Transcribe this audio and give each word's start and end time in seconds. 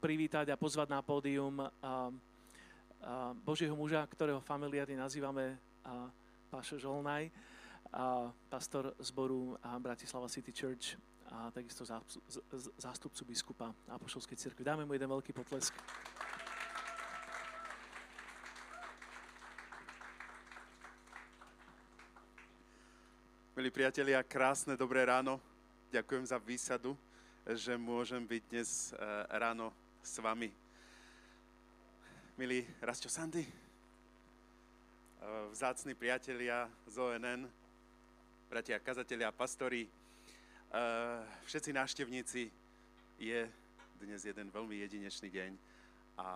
privítať 0.00 0.48
a 0.48 0.56
pozvať 0.56 0.88
na 0.88 1.04
pódium 1.04 1.60
Božieho 3.44 3.76
muža, 3.76 4.00
ktorého 4.08 4.40
familiárne 4.40 4.96
nazývame 4.96 5.60
Pášo 6.48 6.80
Žolnaj, 6.80 7.28
pastor 8.48 8.96
zboru 8.96 9.60
Bratislava 9.78 10.32
City 10.32 10.56
Church 10.56 10.96
a 11.30 11.52
takisto 11.52 11.84
zástupcu 12.80 13.22
biskupa 13.28 13.70
Apoštolskej 13.92 14.40
cirkvi. 14.40 14.64
Dáme 14.64 14.88
mu 14.88 14.96
jeden 14.96 15.06
veľký 15.06 15.36
potlesk. 15.36 15.76
Milí 23.60 23.68
priatelia, 23.68 24.24
krásne 24.24 24.72
dobré 24.72 25.04
ráno. 25.04 25.36
Ďakujem 25.92 26.24
za 26.24 26.40
výsadu, 26.40 26.96
že 27.44 27.76
môžem 27.76 28.24
byť 28.24 28.42
dnes 28.48 28.90
eh, 28.90 28.96
ráno 29.36 29.68
s 30.02 30.18
vami. 30.18 30.52
Milí 32.36 32.66
Rastio 32.80 33.10
Sandy, 33.10 33.44
eh, 33.44 33.52
vzácni 35.52 35.94
priatelia 35.94 36.68
z 36.88 36.96
ONN, 36.98 37.48
bratia 38.50 38.78
kazatelia, 38.80 39.32
pastori, 39.32 40.00
Eh, 40.70 41.26
všetci 41.50 41.74
návštevníci, 41.74 42.46
je 43.18 43.40
dnes 43.98 44.22
jeden 44.22 44.54
veľmi 44.54 44.78
jedinečný 44.86 45.26
deň 45.26 45.58
a 46.14 46.26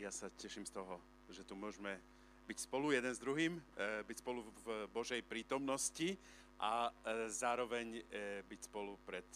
ja 0.00 0.08
sa 0.08 0.32
teším 0.32 0.64
z 0.64 0.80
toho, 0.80 0.96
že 1.28 1.44
tu 1.44 1.52
môžeme 1.52 2.00
byť 2.48 2.56
spolu 2.56 2.96
jeden 2.96 3.12
s 3.12 3.20
druhým, 3.20 3.60
eh, 3.76 4.00
byť 4.08 4.16
spolu 4.24 4.48
v 4.64 4.88
Božej 4.96 5.20
prítomnosti 5.28 6.16
a 6.56 6.88
zároveň 7.28 8.00
byť 8.48 8.60
spolu 8.64 8.96
pred 9.04 9.28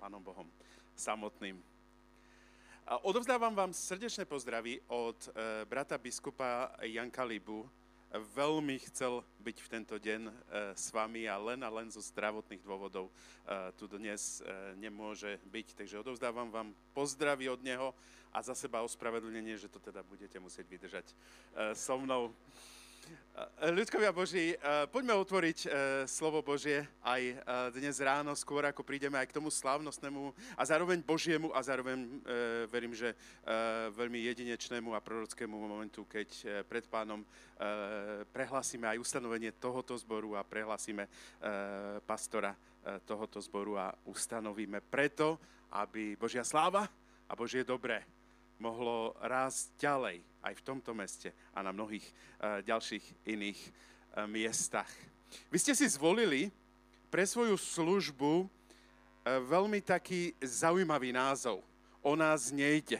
Pánom 0.00 0.24
Bohom 0.24 0.48
samotným. 0.96 1.60
Odovzdávam 2.82 3.54
vám 3.54 3.70
srdečné 3.70 4.26
pozdravy 4.26 4.82
od 4.90 5.14
brata 5.70 5.94
biskupa 5.98 6.74
Janka 6.82 7.22
Libu, 7.22 7.62
veľmi 8.12 8.76
chcel 8.92 9.24
byť 9.40 9.56
v 9.56 9.70
tento 9.72 9.96
deň 9.96 10.22
e, 10.28 10.32
s 10.76 10.92
vami 10.92 11.24
a 11.24 11.40
len 11.40 11.64
a 11.64 11.72
len 11.72 11.88
zo 11.88 12.04
zdravotných 12.04 12.60
dôvodov 12.60 13.08
e, 13.08 13.12
tu 13.80 13.88
dnes 13.88 14.44
e, 14.44 14.76
nemôže 14.76 15.40
byť. 15.48 15.66
Takže 15.80 16.00
odovzdávam 16.04 16.52
vám 16.52 16.68
pozdravy 16.92 17.48
od 17.48 17.64
neho 17.64 17.96
a 18.32 18.44
za 18.44 18.52
seba 18.52 18.84
ospravedlnenie, 18.84 19.56
že 19.56 19.72
to 19.72 19.80
teda 19.80 20.04
budete 20.04 20.36
musieť 20.40 20.66
vydržať 20.68 21.06
so 21.76 22.00
mnou. 22.00 22.32
Ľudkovia 23.72 24.12
Boží, 24.12 24.52
poďme 24.92 25.16
otvoriť 25.16 25.58
slovo 26.04 26.44
Božie 26.44 26.84
aj 27.00 27.40
dnes 27.72 27.96
ráno, 28.04 28.36
skôr 28.36 28.60
ako 28.68 28.84
prídeme 28.84 29.16
aj 29.16 29.32
k 29.32 29.36
tomu 29.40 29.48
slávnostnému 29.48 30.36
a 30.52 30.62
zároveň 30.68 31.00
Božiemu 31.00 31.48
a 31.56 31.64
zároveň 31.64 32.20
verím, 32.68 32.92
že 32.92 33.16
veľmi 33.96 34.20
jedinečnému 34.28 34.92
a 34.92 35.00
prorockému 35.00 35.56
momentu, 35.56 36.04
keď 36.04 36.62
pred 36.68 36.84
pánom 36.92 37.24
prehlasíme 38.36 38.84
aj 38.84 39.00
ustanovenie 39.00 39.56
tohoto 39.56 39.96
zboru 39.96 40.36
a 40.36 40.44
prehlasíme 40.44 41.08
pastora 42.04 42.52
tohoto 43.08 43.40
zboru 43.40 43.80
a 43.80 43.96
ustanovíme 44.06 44.84
preto, 44.84 45.40
aby 45.72 46.20
Božia 46.20 46.44
sláva 46.44 46.84
a 47.24 47.32
Božie 47.32 47.64
dobré 47.64 48.04
mohlo 48.60 49.16
rásť 49.24 49.72
ďalej 49.80 50.31
aj 50.42 50.58
v 50.58 50.64
tomto 50.66 50.90
meste 50.92 51.30
a 51.54 51.62
na 51.62 51.70
mnohých 51.70 52.04
uh, 52.04 52.60
ďalších 52.66 53.24
iných 53.30 53.60
uh, 53.62 54.26
miestach. 54.26 54.90
Vy 55.48 55.58
ste 55.62 55.72
si 55.72 55.86
zvolili 55.88 56.50
pre 57.08 57.22
svoju 57.24 57.56
službu 57.56 58.44
uh, 58.44 58.48
veľmi 59.46 59.80
taký 59.80 60.34
zaujímavý 60.42 61.14
názov. 61.14 61.62
O 62.02 62.18
nás 62.18 62.50
nejde. 62.50 62.98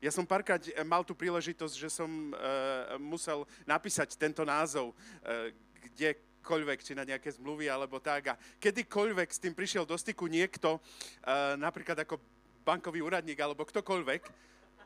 Ja 0.00 0.08
som 0.14 0.24
párkrát 0.24 0.62
mal 0.86 1.02
tú 1.02 1.10
príležitosť, 1.10 1.74
že 1.74 1.90
som 1.90 2.06
musel 3.02 3.42
napísať 3.66 4.14
tento 4.14 4.46
názov, 4.46 4.94
kdekoľvek, 5.90 6.78
či 6.86 6.94
na 6.94 7.02
nejaké 7.02 7.34
zmluvy 7.34 7.66
alebo 7.66 7.98
tak. 7.98 8.30
A 8.30 8.38
kedykoľvek 8.62 9.26
s 9.26 9.42
tým 9.42 9.58
prišiel 9.58 9.82
do 9.82 9.98
styku 9.98 10.30
niekto, 10.30 10.78
napríklad 11.58 11.98
ako 12.06 12.14
bankový 12.62 13.02
úradník 13.02 13.42
alebo 13.42 13.66
ktokoľvek, 13.66 14.22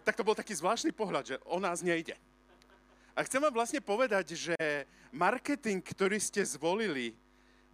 tak 0.05 0.19
to 0.19 0.27
bol 0.27 0.35
taký 0.35 0.55
zvláštny 0.55 0.91
pohľad, 0.93 1.35
že 1.35 1.37
o 1.47 1.63
nás 1.63 1.81
nejde. 1.83 2.19
A 3.13 3.23
chcem 3.23 3.39
vám 3.39 3.53
vlastne 3.53 3.79
povedať, 3.79 4.35
že 4.35 4.57
marketing, 5.13 5.85
ktorý 5.85 6.17
ste 6.17 6.41
zvolili, 6.43 7.13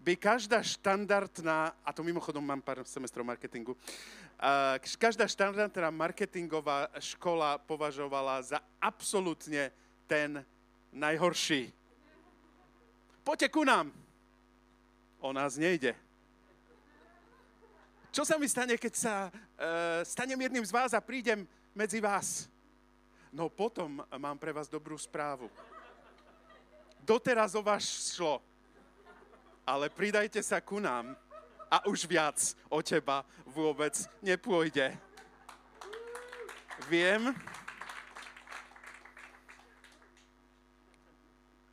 by 0.02 0.14
každá 0.14 0.62
štandardná, 0.62 1.74
a 1.84 1.90
to 1.92 2.06
mimochodom 2.06 2.40
mám 2.40 2.62
pár 2.62 2.82
semestrov 2.86 3.26
marketingu, 3.26 3.74
každá 4.98 5.26
štandardná 5.26 5.90
marketingová 5.90 6.88
škola 7.02 7.58
považovala 7.58 8.40
za 8.42 8.58
absolútne 8.78 9.74
ten 10.06 10.42
najhorší. 10.94 11.74
Poďte 13.26 13.48
ku 13.52 13.66
nám. 13.66 13.92
O 15.18 15.34
nás 15.34 15.58
nejde. 15.58 15.92
Čo 18.14 18.24
sa 18.24 18.40
mi 18.40 18.48
stane, 18.48 18.80
keď 18.80 18.94
sa 18.96 19.14
uh, 19.28 20.00
stanem 20.06 20.40
jedným 20.40 20.64
z 20.64 20.72
vás 20.72 20.96
a 20.96 21.04
prídem 21.04 21.44
medzi 21.78 22.02
vás. 22.02 22.50
No 23.30 23.46
potom 23.46 24.02
mám 24.18 24.34
pre 24.34 24.50
vás 24.50 24.66
dobrú 24.66 24.98
správu. 24.98 25.46
Doteraz 27.06 27.54
o 27.54 27.62
vás 27.62 27.86
šlo, 27.86 28.42
ale 29.62 29.86
pridajte 29.86 30.42
sa 30.42 30.58
ku 30.58 30.82
nám 30.82 31.14
a 31.70 31.86
už 31.86 32.10
viac 32.10 32.34
o 32.66 32.82
teba 32.82 33.22
vôbec 33.46 33.94
nepôjde. 34.18 34.90
Viem, 36.90 37.30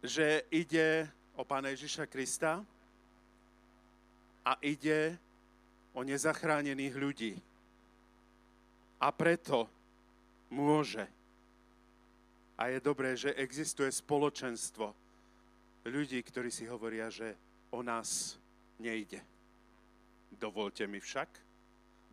že 0.05 0.45
ide 0.53 1.09
o 1.33 1.41
Pána 1.41 1.73
Ježiša 1.73 2.05
Krista 2.05 2.61
a 4.45 4.53
ide 4.61 5.17
o 5.97 6.05
nezachránených 6.05 6.94
ľudí. 6.94 7.33
A 9.01 9.09
preto 9.09 9.65
môže. 10.50 11.03
A 12.56 12.72
je 12.72 12.79
dobré, 12.79 13.19
že 13.19 13.35
existuje 13.35 13.91
spoločenstvo 13.91 14.95
ľudí, 15.85 16.19
ktorí 16.23 16.47
si 16.50 16.66
hovoria, 16.66 17.11
že 17.11 17.35
o 17.69 17.83
nás 17.83 18.39
nejde. 18.79 19.19
Dovolte 20.35 20.88
mi 20.88 21.03
však 21.03 21.28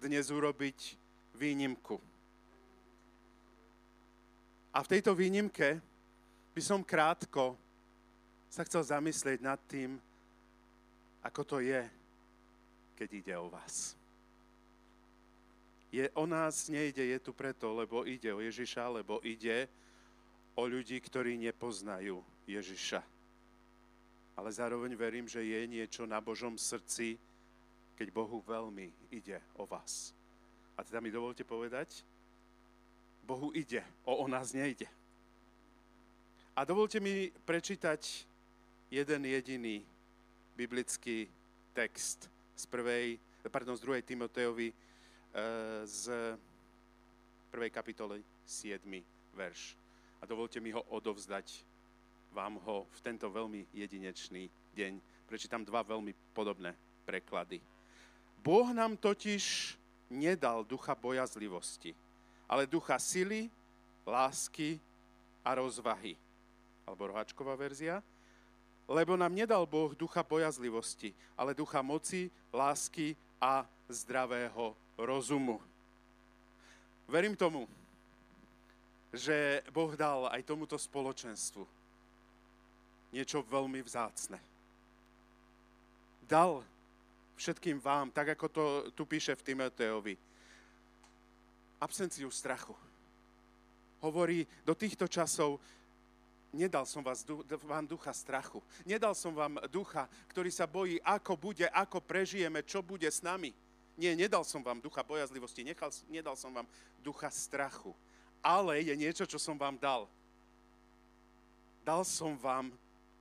dnes 0.02 0.34
urobiť 0.34 0.98
výnimku. 1.38 1.96
A 4.72 4.78
v 4.82 4.90
tejto 4.90 5.14
výnimke 5.14 5.78
by 6.52 6.62
som 6.62 6.82
krátko 6.82 7.54
sa 8.50 8.66
chcel 8.66 8.82
zamyslieť 8.82 9.38
nad 9.40 9.60
tým, 9.70 9.96
ako 11.22 11.42
to 11.46 11.56
je, 11.62 11.80
keď 12.98 13.08
ide 13.14 13.34
o 13.38 13.46
vás 13.46 14.01
je, 15.92 16.08
o 16.16 16.24
nás 16.24 16.72
nejde, 16.72 17.04
je 17.04 17.18
tu 17.20 17.36
preto, 17.36 17.76
lebo 17.76 18.08
ide 18.08 18.32
o 18.32 18.40
Ježiša, 18.40 18.88
lebo 18.88 19.20
ide 19.20 19.68
o 20.56 20.64
ľudí, 20.64 20.96
ktorí 20.96 21.36
nepoznajú 21.36 22.24
Ježiša. 22.48 23.04
Ale 24.32 24.48
zároveň 24.48 24.96
verím, 24.96 25.28
že 25.28 25.44
je 25.44 25.60
niečo 25.68 26.08
na 26.08 26.16
Božom 26.24 26.56
srdci, 26.56 27.20
keď 27.92 28.08
Bohu 28.08 28.40
veľmi 28.40 28.88
ide 29.12 29.36
o 29.60 29.68
vás. 29.68 30.16
A 30.72 30.80
teda 30.80 31.04
mi 31.04 31.12
dovolte 31.12 31.44
povedať, 31.44 32.00
Bohu 33.28 33.52
ide, 33.52 33.84
o, 34.08 34.24
o 34.24 34.26
nás 34.26 34.56
nejde. 34.56 34.88
A 36.56 36.64
dovolte 36.64 37.00
mi 37.00 37.28
prečítať 37.44 38.24
jeden 38.88 39.22
jediný 39.28 39.84
biblický 40.56 41.28
text 41.76 42.28
z, 42.56 42.64
prvej, 42.68 43.20
pardon, 43.48 43.76
z 43.76 43.84
druhej 43.84 44.02
Timotejovi 44.04 44.72
z 45.84 46.36
prvej 47.50 47.70
kapitoly 47.72 48.20
7. 48.44 48.80
verš. 49.32 49.76
A 50.20 50.26
dovolte 50.28 50.60
mi 50.60 50.70
ho 50.70 50.84
odovzdať 50.92 51.64
vám 52.32 52.56
ho 52.64 52.88
v 52.88 53.00
tento 53.04 53.28
veľmi 53.28 53.68
jedinečný 53.76 54.48
deň. 54.72 54.92
Prečítam 55.28 55.64
dva 55.64 55.84
veľmi 55.84 56.12
podobné 56.32 56.72
preklady. 57.04 57.60
Boh 58.40 58.72
nám 58.72 58.96
totiž 58.96 59.76
nedal 60.08 60.64
ducha 60.64 60.96
bojazlivosti, 60.96 61.92
ale 62.48 62.66
ducha 62.66 62.96
sily, 62.98 63.52
lásky 64.08 64.80
a 65.44 65.54
rozvahy. 65.56 66.16
Alebo 66.88 67.12
rohačková 67.12 67.54
verzia. 67.54 68.02
Lebo 68.88 69.14
nám 69.14 69.32
nedal 69.32 69.64
Boh 69.68 69.94
ducha 69.94 70.24
bojazlivosti, 70.24 71.14
ale 71.38 71.54
ducha 71.54 71.80
moci, 71.80 72.28
lásky 72.50 73.14
a 73.40 73.64
zdravého 73.88 74.74
rozumu. 75.02 75.60
Verím 77.08 77.36
tomu, 77.36 77.68
že 79.12 79.60
Boh 79.74 79.92
dal 79.92 80.32
aj 80.32 80.40
tomuto 80.48 80.80
spoločenstvu 80.80 81.66
niečo 83.12 83.44
veľmi 83.44 83.84
vzácne. 83.84 84.40
Dal 86.24 86.64
všetkým 87.36 87.76
vám, 87.76 88.08
tak 88.08 88.32
ako 88.38 88.46
to 88.48 88.64
tu 88.96 89.04
píše 89.04 89.36
v 89.36 89.52
Timoteovi. 89.52 90.14
absenciu 91.82 92.30
strachu. 92.30 92.72
Hovorí, 94.00 94.46
do 94.62 94.72
týchto 94.72 95.10
časov 95.10 95.58
nedal 96.54 96.86
som 96.86 97.02
vás, 97.02 97.26
vám 97.66 97.84
ducha 97.84 98.14
strachu. 98.14 98.62
Nedal 98.86 99.18
som 99.18 99.34
vám 99.34 99.58
ducha, 99.66 100.06
ktorý 100.30 100.50
sa 100.54 100.70
bojí, 100.70 101.02
ako 101.02 101.34
bude, 101.34 101.66
ako 101.68 101.98
prežijeme, 102.00 102.62
čo 102.62 102.80
bude 102.80 103.10
s 103.10 103.20
nami. 103.20 103.50
Nie, 103.96 104.16
nedal 104.16 104.42
som 104.42 104.64
vám 104.64 104.80
ducha 104.80 105.04
bojazlivosti, 105.04 105.64
nechal, 105.64 105.92
nedal 106.08 106.36
som 106.36 106.50
vám 106.52 106.68
ducha 107.04 107.28
strachu. 107.28 107.92
Ale 108.42 108.82
je 108.82 108.94
niečo, 108.96 109.28
čo 109.28 109.38
som 109.38 109.54
vám 109.54 109.78
dal. 109.78 110.08
Dal 111.84 112.02
som 112.02 112.34
vám 112.34 112.72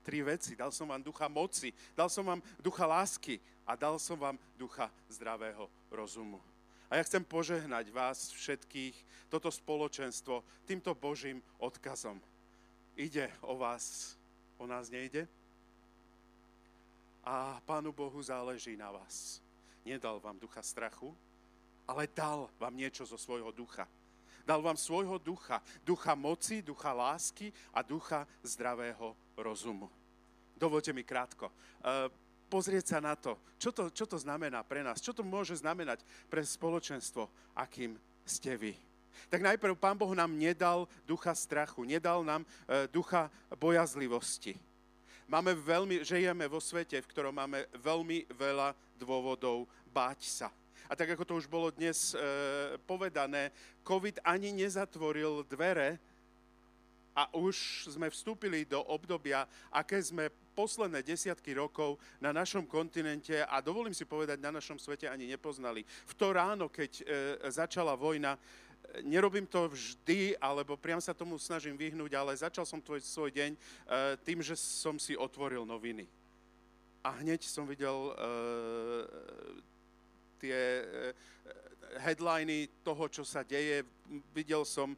tri 0.02 0.22
veci. 0.26 0.58
Dal 0.58 0.74
som 0.74 0.90
vám 0.90 1.02
ducha 1.02 1.30
moci, 1.30 1.74
dal 1.94 2.10
som 2.10 2.26
vám 2.26 2.42
ducha 2.60 2.86
lásky 2.86 3.38
a 3.66 3.78
dal 3.78 4.02
som 4.02 4.18
vám 4.18 4.38
ducha 4.58 4.90
zdravého 5.10 5.70
rozumu. 5.94 6.42
A 6.92 7.00
ja 7.00 7.08
chcem 7.08 7.24
požehnať 7.24 7.88
vás 7.88 8.36
všetkých, 8.36 8.96
toto 9.32 9.48
spoločenstvo, 9.48 10.44
týmto 10.68 10.92
Božím 10.92 11.40
odkazom. 11.56 12.20
Ide 13.00 13.32
o 13.48 13.56
vás, 13.56 14.18
o 14.60 14.68
nás 14.68 14.92
nejde? 14.92 15.24
A 17.24 17.64
Pánu 17.64 17.96
Bohu 17.96 18.20
záleží 18.20 18.76
na 18.76 18.92
vás. 18.92 19.40
Nedal 19.86 20.20
vám 20.20 20.38
ducha 20.38 20.62
strachu, 20.62 21.16
ale 21.88 22.08
dal 22.08 22.50
vám 22.60 22.74
niečo 22.76 23.06
zo 23.06 23.18
svojho 23.18 23.52
ducha. 23.52 23.90
Dal 24.46 24.62
vám 24.62 24.78
svojho 24.78 25.18
ducha, 25.22 25.62
ducha 25.86 26.18
moci, 26.18 26.62
ducha 26.62 26.94
lásky 26.94 27.54
a 27.74 27.82
ducha 27.86 28.26
zdravého 28.42 29.14
rozumu. 29.38 29.90
Dovolte 30.58 30.94
mi 30.94 31.06
krátko. 31.06 31.50
Uh, 31.82 32.10
pozrieť 32.50 32.98
sa 32.98 33.00
na 33.02 33.18
to 33.18 33.38
čo, 33.62 33.70
to, 33.70 33.94
čo 33.94 34.10
to 34.10 34.18
znamená 34.18 34.66
pre 34.66 34.82
nás, 34.82 34.98
čo 34.98 35.14
to 35.14 35.22
môže 35.22 35.62
znamenať 35.62 36.02
pre 36.34 36.42
spoločenstvo, 36.42 37.30
akým 37.54 37.94
ste 38.26 38.58
vy. 38.58 38.74
Tak 39.30 39.46
najprv 39.46 39.78
Pán 39.78 39.94
Boh 39.94 40.10
nám 40.18 40.34
nedal 40.34 40.90
ducha 41.06 41.38
strachu, 41.38 41.86
nedal 41.86 42.26
nám 42.26 42.42
uh, 42.42 42.90
ducha 42.90 43.30
bojazlivosti. 43.54 44.58
Máme 45.32 45.56
veľmi, 45.56 46.04
žijeme 46.04 46.44
vo 46.52 46.60
svete, 46.60 47.00
v 47.00 47.08
ktorom 47.08 47.32
máme 47.32 47.64
veľmi 47.80 48.28
veľa 48.36 48.76
dôvodov 49.00 49.64
báť 49.88 50.28
sa. 50.28 50.50
A 50.92 50.94
tak 51.00 51.16
ako 51.16 51.24
to 51.24 51.40
už 51.40 51.48
bolo 51.48 51.72
dnes 51.72 52.12
e, 52.12 52.20
povedané, 52.84 53.56
COVID 53.80 54.20
ani 54.28 54.52
nezatvoril 54.52 55.48
dvere 55.48 56.04
a 57.16 57.32
už 57.32 57.88
sme 57.96 58.12
vstúpili 58.12 58.68
do 58.68 58.84
obdobia, 58.84 59.48
aké 59.72 60.04
sme 60.04 60.28
posledné 60.52 61.00
desiatky 61.00 61.56
rokov 61.56 61.96
na 62.20 62.36
našom 62.36 62.68
kontinente 62.68 63.40
a 63.40 63.64
dovolím 63.64 63.96
si 63.96 64.04
povedať, 64.04 64.36
na 64.44 64.52
našom 64.52 64.76
svete 64.76 65.08
ani 65.08 65.32
nepoznali. 65.32 65.88
V 66.12 66.14
to 66.20 66.36
ráno, 66.36 66.68
keď 66.68 66.92
e, 67.00 67.04
začala 67.48 67.96
vojna, 67.96 68.36
nerobím 69.00 69.48
to 69.48 69.72
vždy, 69.72 70.36
alebo 70.38 70.76
priam 70.76 71.00
sa 71.00 71.16
tomu 71.16 71.40
snažím 71.40 71.80
vyhnúť, 71.80 72.12
ale 72.16 72.36
začal 72.36 72.68
som 72.68 72.84
tvoj, 72.84 73.00
svoj 73.00 73.32
deň 73.32 73.52
e, 73.56 73.60
tým, 74.28 74.44
že 74.44 74.60
som 74.60 75.00
si 75.00 75.16
otvoril 75.16 75.64
noviny. 75.64 76.04
A 77.02 77.16
hneď 77.24 77.48
som 77.48 77.64
videl 77.64 77.96
e, 77.96 78.14
tie 80.44 80.60
e, 80.60 80.84
headliny 82.04 82.68
toho, 82.84 83.08
čo 83.08 83.24
sa 83.24 83.48
deje. 83.48 83.84
Videl 84.32 84.64
som, 84.64 84.96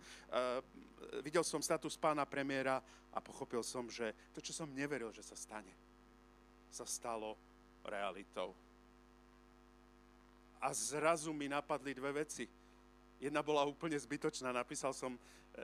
videl 1.25 1.41
som 1.41 1.61
status 1.61 1.97
pána 1.97 2.21
premiéra 2.25 2.81
a 3.13 3.17
pochopil 3.17 3.65
som, 3.65 3.89
že 3.89 4.13
to, 4.33 4.41
čo 4.41 4.53
som 4.53 4.69
neveril, 4.69 5.09
že 5.09 5.25
sa 5.25 5.33
stane, 5.33 5.73
sa 6.69 6.85
stalo 6.85 7.33
realitou. 7.85 8.53
A 10.61 10.69
zrazu 10.69 11.33
mi 11.33 11.49
napadli 11.49 11.97
dve 11.97 12.25
veci. 12.25 12.45
Jedna 13.23 13.39
bola 13.39 13.63
úplne 13.63 13.95
zbytočná. 13.95 14.51
Napísal 14.51 14.91
som 14.91 15.15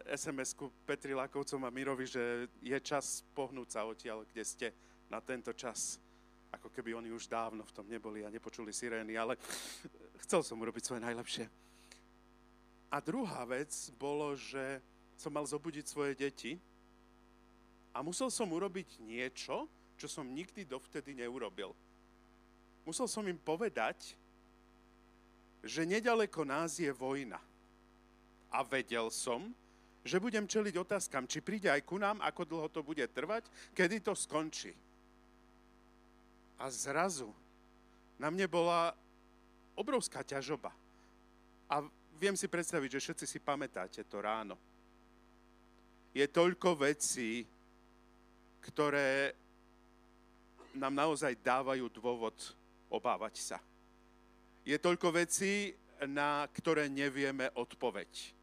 SMS-ku 0.08 0.72
Petri 0.88 1.12
Lakovcom 1.12 1.60
a 1.68 1.74
Mirovi, 1.76 2.08
že 2.08 2.48
je 2.64 2.78
čas 2.80 3.28
pohnúť 3.36 3.76
sa 3.76 3.84
odtiaľ, 3.84 4.24
kde 4.24 4.44
ste 4.48 4.68
na 5.12 5.20
tento 5.20 5.52
čas 5.52 6.00
ako 6.50 6.72
keby 6.72 6.96
oni 6.96 7.12
už 7.12 7.28
dávno 7.28 7.62
v 7.62 7.76
tom 7.76 7.86
neboli 7.86 8.24
a 8.26 8.32
nepočuli 8.32 8.72
sirény, 8.74 9.20
ale 9.20 9.36
chcel 10.24 10.40
som 10.42 10.56
urobiť 10.56 10.84
svoje 10.88 11.02
najlepšie. 11.04 11.46
A 12.90 12.98
druhá 13.04 13.44
vec 13.44 13.70
bolo, 14.00 14.34
že 14.34 14.80
som 15.20 15.30
mal 15.30 15.44
zobudiť 15.44 15.86
svoje 15.86 16.16
deti 16.16 16.56
a 17.92 18.00
musel 18.00 18.32
som 18.32 18.50
urobiť 18.50 19.04
niečo, 19.04 19.68
čo 20.00 20.08
som 20.08 20.26
nikdy 20.32 20.64
dovtedy 20.64 21.12
neurobil. 21.12 21.76
Musel 22.88 23.06
som 23.06 23.28
im 23.28 23.38
povedať, 23.38 24.16
že 25.60 25.84
nedaleko 25.84 26.48
nás 26.48 26.80
je 26.80 26.90
vojna. 26.90 27.49
A 28.50 28.66
vedel 28.66 29.14
som, 29.14 29.54
že 30.02 30.18
budem 30.18 30.48
čeliť 30.48 30.76
otázkam, 30.80 31.30
či 31.30 31.44
príde 31.44 31.70
aj 31.70 31.86
ku 31.86 32.02
nám, 32.02 32.24
ako 32.24 32.48
dlho 32.48 32.68
to 32.72 32.82
bude 32.82 33.04
trvať, 33.14 33.46
kedy 33.76 34.02
to 34.02 34.16
skončí. 34.16 34.74
A 36.60 36.68
zrazu 36.72 37.30
na 38.20 38.28
mne 38.28 38.50
bola 38.52 38.92
obrovská 39.78 40.26
ťažoba. 40.26 40.76
A 41.72 41.86
viem 42.20 42.36
si 42.36 42.52
predstaviť, 42.52 43.00
že 43.00 43.04
všetci 43.06 43.26
si 43.28 43.40
pamätáte 43.40 44.04
to 44.04 44.20
ráno. 44.20 44.60
Je 46.12 46.26
toľko 46.28 46.84
vecí, 46.84 47.48
ktoré 48.60 49.32
nám 50.76 50.94
naozaj 50.96 51.40
dávajú 51.40 51.88
dôvod 51.94 52.36
obávať 52.92 53.36
sa. 53.40 53.58
Je 54.68 54.76
toľko 54.76 55.16
vecí, 55.16 55.72
na 56.04 56.44
ktoré 56.52 56.92
nevieme 56.92 57.48
odpoveď. 57.56 58.39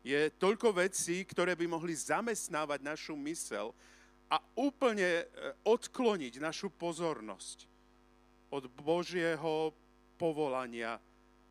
Je 0.00 0.32
toľko 0.40 0.80
vecí, 0.80 1.22
ktoré 1.28 1.52
by 1.52 1.68
mohli 1.68 1.92
zamestnávať 1.92 2.80
našu 2.80 3.12
mysel 3.20 3.76
a 4.32 4.40
úplne 4.56 5.04
e, 5.20 5.24
odkloniť 5.68 6.40
našu 6.40 6.72
pozornosť 6.72 7.68
od 8.48 8.64
Božieho 8.72 9.76
povolania 10.16 10.96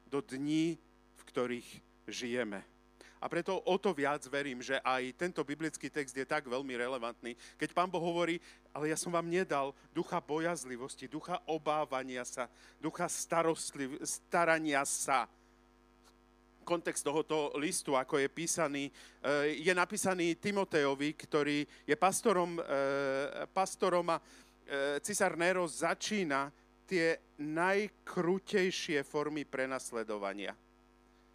do 0.09 0.23
dní, 0.23 0.81
v 1.15 1.21
ktorých 1.29 1.69
žijeme. 2.09 2.65
A 3.19 3.27
preto 3.27 3.59
o 3.67 3.75
to 3.75 3.91
viac 3.91 4.23
verím, 4.31 4.63
že 4.63 4.79
aj 4.79 5.11
tento 5.19 5.43
biblický 5.43 5.91
text 5.91 6.15
je 6.15 6.23
tak 6.23 6.47
veľmi 6.47 6.71
relevantný, 6.79 7.35
keď 7.59 7.75
pán 7.75 7.91
Boh 7.91 7.99
hovorí, 7.99 8.39
ale 8.71 8.95
ja 8.95 8.97
som 8.97 9.11
vám 9.11 9.27
nedal 9.27 9.75
ducha 9.91 10.23
bojazlivosti, 10.23 11.11
ducha 11.11 11.43
obávania 11.43 12.23
sa, 12.23 12.47
ducha 12.79 13.11
starania 13.11 14.87
sa 14.87 15.27
kontext 16.69 17.01
tohoto 17.01 17.49
listu, 17.57 17.97
ako 17.97 18.21
je 18.21 18.29
písaný, 18.29 18.85
eh, 19.25 19.57
je 19.57 19.73
napísaný 19.73 20.37
Timoteovi, 20.37 21.17
ktorý 21.17 21.65
je 21.65 21.95
pastorom, 21.97 22.61
eh, 22.61 23.49
pastorom 23.49 24.05
a 24.13 24.21
eh, 24.21 25.01
cisár 25.01 25.33
Nero 25.33 25.65
začína 25.65 26.53
tie 26.85 27.17
najkrutejšie 27.41 29.01
formy 29.01 29.49
prenasledovania 29.49 30.53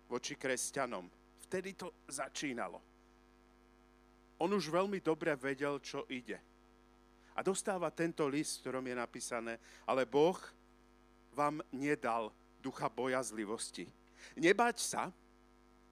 voči 0.06 0.38
kresťanom. 0.38 1.10
Vtedy 1.50 1.74
to 1.74 1.90
začínalo. 2.06 2.78
On 4.38 4.50
už 4.50 4.70
veľmi 4.70 5.02
dobre 5.02 5.34
vedel, 5.34 5.78
čo 5.82 6.06
ide. 6.10 6.38
A 7.34 7.42
dostáva 7.42 7.90
tento 7.90 8.26
list, 8.30 8.62
v 8.62 8.70
ktorom 8.70 8.86
je 8.86 8.96
napísané, 8.98 9.52
ale 9.86 10.06
Boh 10.06 10.38
vám 11.34 11.58
nedal 11.74 12.30
ducha 12.62 12.86
bojazlivosti. 12.86 13.90
Nebať 14.38 14.76
sa, 14.78 15.02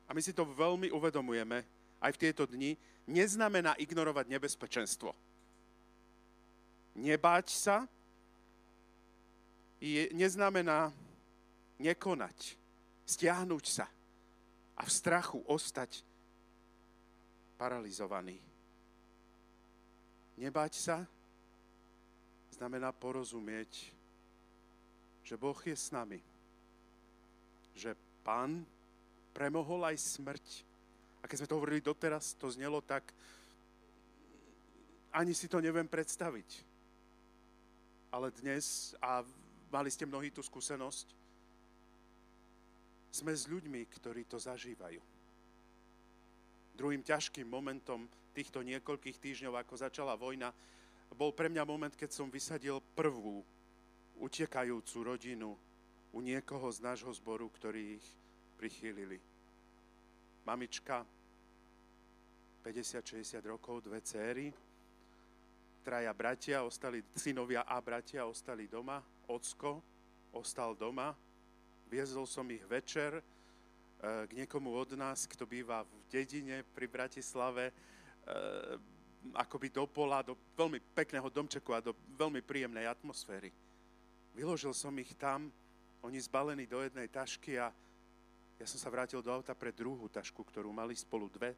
a 0.06 0.10
my 0.10 0.20
si 0.20 0.34
to 0.34 0.44
veľmi 0.44 0.90
uvedomujeme 0.90 1.62
aj 2.02 2.10
v 2.14 2.20
tieto 2.20 2.44
dni, 2.46 2.74
neznamená 3.06 3.78
ignorovať 3.78 4.26
nebezpečenstvo. 4.30 5.10
Nebáť 6.98 7.46
sa 7.48 7.76
je, 9.82 10.10
neznamená 10.14 10.92
nekonať, 11.80 12.54
stiahnuť 13.06 13.64
sa 13.66 13.86
a 14.78 14.82
v 14.86 14.90
strachu 14.90 15.42
ostať 15.46 16.06
paralizovaný. 17.58 18.38
Nebáť 20.38 20.72
sa 20.74 20.96
znamená 22.54 22.94
porozumieť, 22.94 23.90
že 25.22 25.34
Boh 25.38 25.58
je 25.66 25.74
s 25.74 25.90
nami, 25.90 26.22
že 27.74 27.94
Pán 28.22 28.62
premohol 29.32 29.88
aj 29.88 29.96
smrť. 29.98 30.46
A 31.20 31.28
keď 31.28 31.42
sme 31.42 31.50
to 31.50 31.56
hovorili 31.58 31.80
doteraz, 31.80 32.36
to 32.36 32.52
znelo 32.52 32.84
tak, 32.84 33.10
ani 35.12 35.36
si 35.36 35.48
to 35.48 35.60
neviem 35.60 35.88
predstaviť. 35.88 36.64
Ale 38.12 38.28
dnes, 38.32 38.92
a 39.00 39.24
mali 39.72 39.88
ste 39.88 40.04
mnohí 40.04 40.28
tú 40.32 40.44
skúsenosť, 40.44 41.16
sme 43.12 43.32
s 43.32 43.44
ľuďmi, 43.44 43.80
ktorí 43.92 44.24
to 44.24 44.40
zažívajú. 44.40 45.00
Druhým 46.72 47.04
ťažkým 47.04 47.44
momentom 47.44 48.08
týchto 48.32 48.64
niekoľkých 48.64 49.20
týždňov, 49.20 49.60
ako 49.60 49.74
začala 49.76 50.16
vojna, 50.16 50.48
bol 51.12 51.36
pre 51.36 51.52
mňa 51.52 51.68
moment, 51.68 51.92
keď 51.92 52.08
som 52.08 52.32
vysadil 52.32 52.80
prvú 52.96 53.44
utekajúcu 54.16 54.96
rodinu 55.04 55.52
u 56.12 56.18
niekoho 56.24 56.72
z 56.72 56.80
nášho 56.80 57.12
zboru, 57.12 57.52
ktorý 57.52 58.00
ich 58.00 58.06
prichýlili. 58.62 59.18
mamička, 60.46 61.02
50-60 62.62 63.42
rokov, 63.42 63.82
dve 63.82 63.98
céry, 64.06 64.54
traja 65.82 66.14
bratia, 66.14 66.62
ostali, 66.62 67.02
synovia 67.18 67.66
a 67.66 67.82
bratia 67.82 68.22
ostali 68.22 68.70
doma, 68.70 69.02
ocko 69.26 69.82
ostal 70.30 70.78
doma, 70.78 71.10
viezol 71.90 72.22
som 72.22 72.46
ich 72.54 72.62
večer 72.70 73.18
e, 73.18 73.22
k 74.26 74.30
niekomu 74.30 74.70
od 74.78 74.94
nás, 74.94 75.26
kto 75.26 75.42
býva 75.42 75.82
v 75.82 75.94
dedine 76.06 76.62
pri 76.62 76.86
Bratislave, 76.86 77.70
e, 77.70 77.74
akoby 79.42 79.74
do 79.74 79.90
pola, 79.90 80.22
do 80.22 80.38
veľmi 80.54 80.78
pekného 80.94 81.26
domčeku 81.30 81.74
a 81.74 81.82
do 81.82 81.98
veľmi 82.14 82.42
príjemnej 82.46 82.86
atmosféry. 82.86 83.50
Vyložil 84.38 84.70
som 84.70 84.94
ich 85.02 85.18
tam, 85.18 85.50
oni 86.02 86.18
zbalení 86.22 86.66
do 86.66 86.78
jednej 86.82 87.10
tašky 87.10 87.58
a 87.58 87.74
ja 88.62 88.66
som 88.70 88.78
sa 88.78 88.94
vrátil 88.94 89.18
do 89.18 89.34
auta 89.34 89.58
pre 89.58 89.74
druhú 89.74 90.06
tašku, 90.06 90.46
ktorú 90.46 90.70
mali 90.70 90.94
spolu 90.94 91.26
dve 91.26 91.50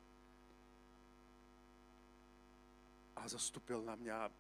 a 3.12 3.28
zastúpil 3.28 3.84
na 3.84 3.92
mňa 3.92 4.32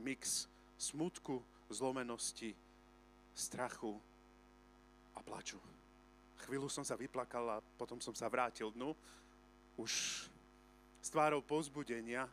mix 0.00 0.48
smutku, 0.80 1.44
zlomenosti, 1.68 2.56
strachu 3.36 4.00
a 5.12 5.20
plaču. 5.20 5.60
Chvíľu 6.48 6.72
som 6.72 6.88
sa 6.88 6.96
vyplakal 6.96 7.60
a 7.60 7.64
potom 7.76 8.00
som 8.00 8.16
sa 8.16 8.32
vrátil 8.32 8.72
dnu, 8.72 8.96
už 9.76 9.92
s 11.04 11.08
tvárou 11.12 11.44
pozbudenia, 11.44 12.24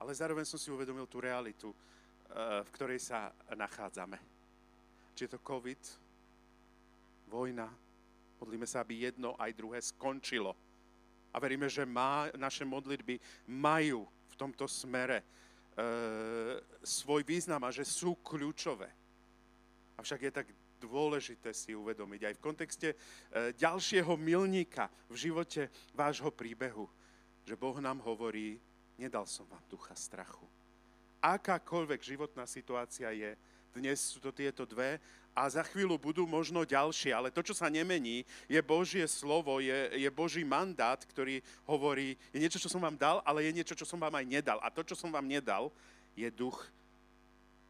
ale 0.00 0.16
zároveň 0.16 0.48
som 0.48 0.56
si 0.56 0.72
uvedomil 0.72 1.04
tú 1.04 1.20
realitu, 1.20 1.68
eh, 1.68 2.64
v 2.64 2.68
ktorej 2.72 3.12
sa 3.12 3.28
nachádzame. 3.52 4.16
Či 5.12 5.28
je 5.28 5.32
to 5.36 5.44
COVID, 5.44 5.82
vojna, 7.28 7.68
modlíme 8.38 8.66
sa, 8.66 8.86
aby 8.86 9.10
jedno 9.10 9.34
aj 9.36 9.50
druhé 9.58 9.78
skončilo. 9.82 10.54
A 11.34 11.36
veríme, 11.42 11.68
že 11.68 11.84
má, 11.84 12.32
naše 12.38 12.64
modlitby 12.64 13.20
majú 13.50 14.08
tomto 14.38 14.70
smere 14.70 15.18
e, 15.18 15.24
svoj 16.86 17.26
význam 17.26 17.66
a 17.66 17.74
že 17.74 17.82
sú 17.82 18.14
kľúčové. 18.22 18.86
Avšak 19.98 20.20
je 20.22 20.32
tak 20.32 20.46
dôležité 20.78 21.50
si 21.50 21.74
uvedomiť 21.74 22.30
aj 22.30 22.34
v 22.38 22.44
kontexte 22.44 22.88
e, 22.94 22.96
ďalšieho 23.58 24.14
milníka 24.14 24.86
v 25.10 25.26
živote 25.26 25.66
vášho 25.90 26.30
príbehu, 26.30 26.86
že 27.42 27.58
Boh 27.58 27.74
nám 27.82 27.98
hovorí, 28.06 28.62
nedal 28.94 29.26
som 29.26 29.42
vám 29.50 29.66
ducha 29.66 29.98
strachu. 29.98 30.46
Akákoľvek 31.18 31.98
životná 31.98 32.46
situácia 32.46 33.10
je, 33.10 33.34
dnes 33.78 34.02
sú 34.02 34.18
to 34.18 34.34
tieto 34.34 34.66
dve 34.66 34.98
a 35.38 35.46
za 35.46 35.62
chvíľu 35.62 35.94
budú 36.02 36.26
možno 36.26 36.66
ďalšie, 36.66 37.14
ale 37.14 37.30
to, 37.30 37.46
čo 37.46 37.54
sa 37.54 37.70
nemení, 37.70 38.26
je 38.50 38.58
Božie 38.58 39.06
slovo, 39.06 39.62
je, 39.62 39.94
je 39.94 40.10
Boží 40.10 40.42
mandát, 40.42 40.98
ktorý 40.98 41.38
hovorí, 41.62 42.18
je 42.34 42.42
niečo, 42.42 42.58
čo 42.58 42.66
som 42.66 42.82
vám 42.82 42.98
dal, 42.98 43.22
ale 43.22 43.46
je 43.46 43.54
niečo, 43.54 43.78
čo 43.78 43.86
som 43.86 44.02
vám 44.02 44.18
aj 44.18 44.26
nedal. 44.26 44.58
A 44.58 44.74
to, 44.74 44.82
čo 44.82 44.98
som 44.98 45.14
vám 45.14 45.30
nedal, 45.30 45.70
je 46.18 46.26
duch 46.34 46.58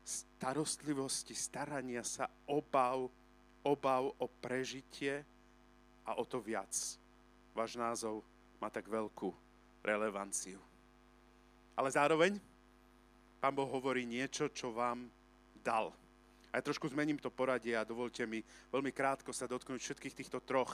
starostlivosti, 0.01 1.37
starania 1.37 2.01
sa, 2.01 2.25
obav, 2.49 3.13
obav 3.61 4.17
o 4.17 4.27
prežitie 4.41 5.21
a 6.09 6.17
o 6.17 6.25
to 6.25 6.41
viac. 6.41 6.73
Váš 7.53 7.77
názov 7.77 8.25
má 8.57 8.73
tak 8.73 8.89
veľkú 8.89 9.29
relevanciu. 9.85 10.57
Ale 11.77 11.93
zároveň 11.93 12.41
Pán 13.39 13.55
Boh 13.55 13.71
hovorí 13.71 14.03
niečo, 14.03 14.51
čo 14.51 14.75
vám 14.75 15.07
dal. 15.69 15.93
A 16.49 16.57
ja 16.57 16.65
trošku 16.65 16.89
zmením 16.89 17.21
to 17.21 17.29
poradie 17.29 17.77
a 17.77 17.85
dovolte 17.85 18.25
mi 18.25 18.41
veľmi 18.73 18.89
krátko 18.89 19.37
sa 19.37 19.45
dotknúť 19.45 19.85
všetkých 19.85 20.17
týchto 20.25 20.41
troch, 20.41 20.73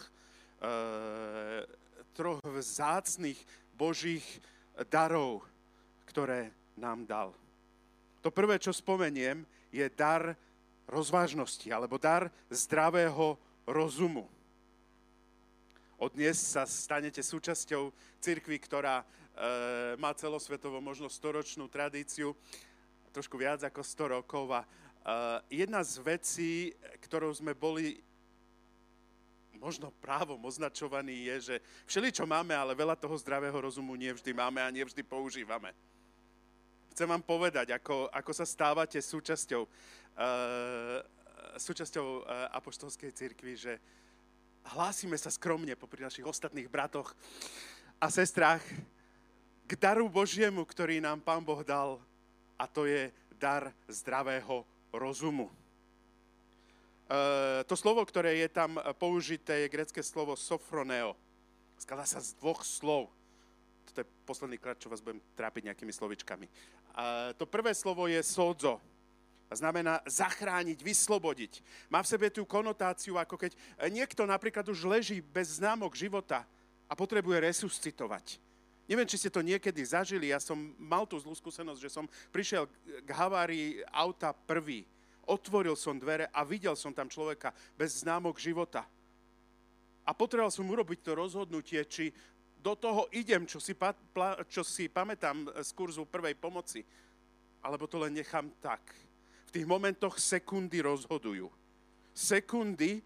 e, 0.63 1.67
troch 2.15 2.39
vzácných 2.47 3.43
božích 3.75 4.23
darov, 4.87 5.43
ktoré 6.07 6.55
nám 6.79 7.03
dal. 7.11 7.35
To 8.23 8.31
prvé, 8.31 8.63
čo 8.63 8.71
spomeniem, 8.71 9.43
je 9.75 9.83
dar 9.91 10.39
rozvážnosti 10.87 11.67
alebo 11.75 11.99
dar 11.99 12.31
zdravého 12.47 13.35
rozumu. 13.67 14.31
Od 15.99 16.11
dnes 16.15 16.39
sa 16.39 16.69
stanete 16.69 17.23
súčasťou 17.23 17.91
cirkvy, 18.23 18.57
ktorá 18.63 19.03
e, 19.03 19.07
má 19.99 20.15
celosvetovo 20.15 20.79
možno 20.79 21.11
storočnú 21.11 21.67
tradíciu, 21.67 22.37
trošku 23.15 23.39
viac 23.39 23.63
ako 23.63 23.81
100 23.81 24.17
rokov 24.19 24.47
a 24.51 24.67
Uh, 25.05 25.37
jedna 25.53 25.85
z 25.85 26.01
vecí, 26.01 26.73
ktorou 27.05 27.29
sme 27.29 27.53
boli 27.53 28.01
možno 29.61 29.93
právom 30.01 30.41
označovaní, 30.49 31.29
je, 31.29 31.37
že 31.53 31.57
všeli, 31.85 32.09
čo 32.09 32.25
máme, 32.25 32.57
ale 32.57 32.73
veľa 32.73 32.97
toho 32.97 33.13
zdravého 33.21 33.53
rozumu 33.53 33.93
nevždy 34.01 34.33
máme 34.33 34.65
a 34.65 34.73
nevždy 34.73 35.05
používame. 35.05 35.77
Chcem 36.97 37.05
vám 37.05 37.21
povedať, 37.21 37.77
ako, 37.77 38.09
ako 38.17 38.33
sa 38.33 38.49
stávate 38.49 38.97
súčasťou, 38.97 39.69
uh, 39.69 41.05
súčasťou 41.61 42.07
uh, 42.25 42.57
apoštolskej 42.57 43.13
cirkvi, 43.13 43.61
že 43.61 43.77
hlásime 44.73 45.21
sa 45.21 45.29
skromne 45.29 45.77
popri 45.77 46.01
našich 46.01 46.25
ostatných 46.25 46.73
bratoch 46.73 47.13
a 48.01 48.09
sestrách 48.09 48.65
k 49.69 49.73
daru 49.77 50.09
Božiemu, 50.09 50.65
ktorý 50.65 51.05
nám 51.05 51.21
Pán 51.21 51.45
Boh 51.45 51.61
dal, 51.61 52.01
a 52.65 52.67
to 52.67 52.89
je 52.89 53.13
dar 53.37 53.69
zdravého 53.93 54.65
rozumu. 54.89 55.53
E, 55.53 55.55
to 57.69 57.77
slovo, 57.77 58.01
ktoré 58.09 58.41
je 58.41 58.49
tam 58.49 58.81
použité, 58.97 59.69
je 59.69 59.75
grecké 59.77 60.01
slovo 60.01 60.33
sofroneo. 60.33 61.13
Skladá 61.77 62.09
sa 62.09 62.25
z 62.25 62.33
dvoch 62.41 62.65
slov. 62.65 63.13
Toto 63.85 64.01
je 64.01 64.09
posledný 64.25 64.57
krát, 64.57 64.81
čo 64.81 64.89
vás 64.89 65.05
budem 65.05 65.21
trápiť 65.37 65.69
nejakými 65.69 65.93
slovičkami. 65.93 66.49
E, 66.49 66.53
to 67.37 67.45
prvé 67.45 67.77
slovo 67.77 68.09
je 68.09 68.25
sodzo. 68.25 68.81
Znamená 69.53 70.01
zachrániť, 70.09 70.81
vyslobodiť. 70.81 71.61
Má 71.93 72.01
v 72.01 72.11
sebe 72.17 72.33
tú 72.33 72.49
konotáciu, 72.49 73.21
ako 73.21 73.37
keď 73.37 73.53
niekto 73.93 74.25
napríklad 74.25 74.65
už 74.67 74.89
leží 74.89 75.21
bez 75.21 75.61
známok 75.61 75.93
života 75.93 76.49
a 76.89 76.97
potrebuje 76.97 77.45
resuscitovať. 77.45 78.41
Neviem, 78.85 79.09
či 79.09 79.17
ste 79.17 79.33
to 79.33 79.41
niekedy 79.41 79.81
zažili. 79.81 80.29
Ja 80.29 80.37
som 80.37 80.77
mal 80.77 81.09
tú 81.09 81.17
zlú 81.17 81.33
skúsenosť, 81.33 81.81
že 81.81 81.91
som 81.93 82.05
prišiel 82.29 82.69
k 83.01 83.11
havárii 83.17 83.81
auta 83.89 84.37
prvý. 84.37 84.85
Otvoril 85.25 85.73
som 85.73 85.97
dvere 85.97 86.29
a 86.29 86.45
videl 86.45 86.77
som 86.77 86.93
tam 86.93 87.09
človeka 87.09 87.57
bez 87.81 88.05
známok 88.05 88.37
života. 88.37 88.85
A 90.05 90.13
potreboval 90.13 90.53
som 90.53 90.69
urobiť 90.69 91.01
to 91.01 91.17
rozhodnutie, 91.17 91.81
či 91.89 92.13
do 92.61 92.77
toho 92.77 93.09
idem, 93.13 93.49
čo 93.49 93.57
si, 93.57 93.73
pa, 93.73 93.97
pla, 93.97 94.41
čo 94.49 94.61
si 94.61 94.93
pamätám 94.93 95.49
z 95.65 95.71
kurzu 95.73 96.05
prvej 96.05 96.37
pomoci, 96.37 96.85
alebo 97.65 97.89
to 97.89 97.97
len 98.01 98.13
nechám 98.13 98.53
tak. 98.61 98.85
V 99.49 99.51
tých 99.61 99.65
momentoch 99.69 100.21
sekundy 100.21 100.85
rozhodujú. 100.85 101.49
Sekundy, 102.13 103.01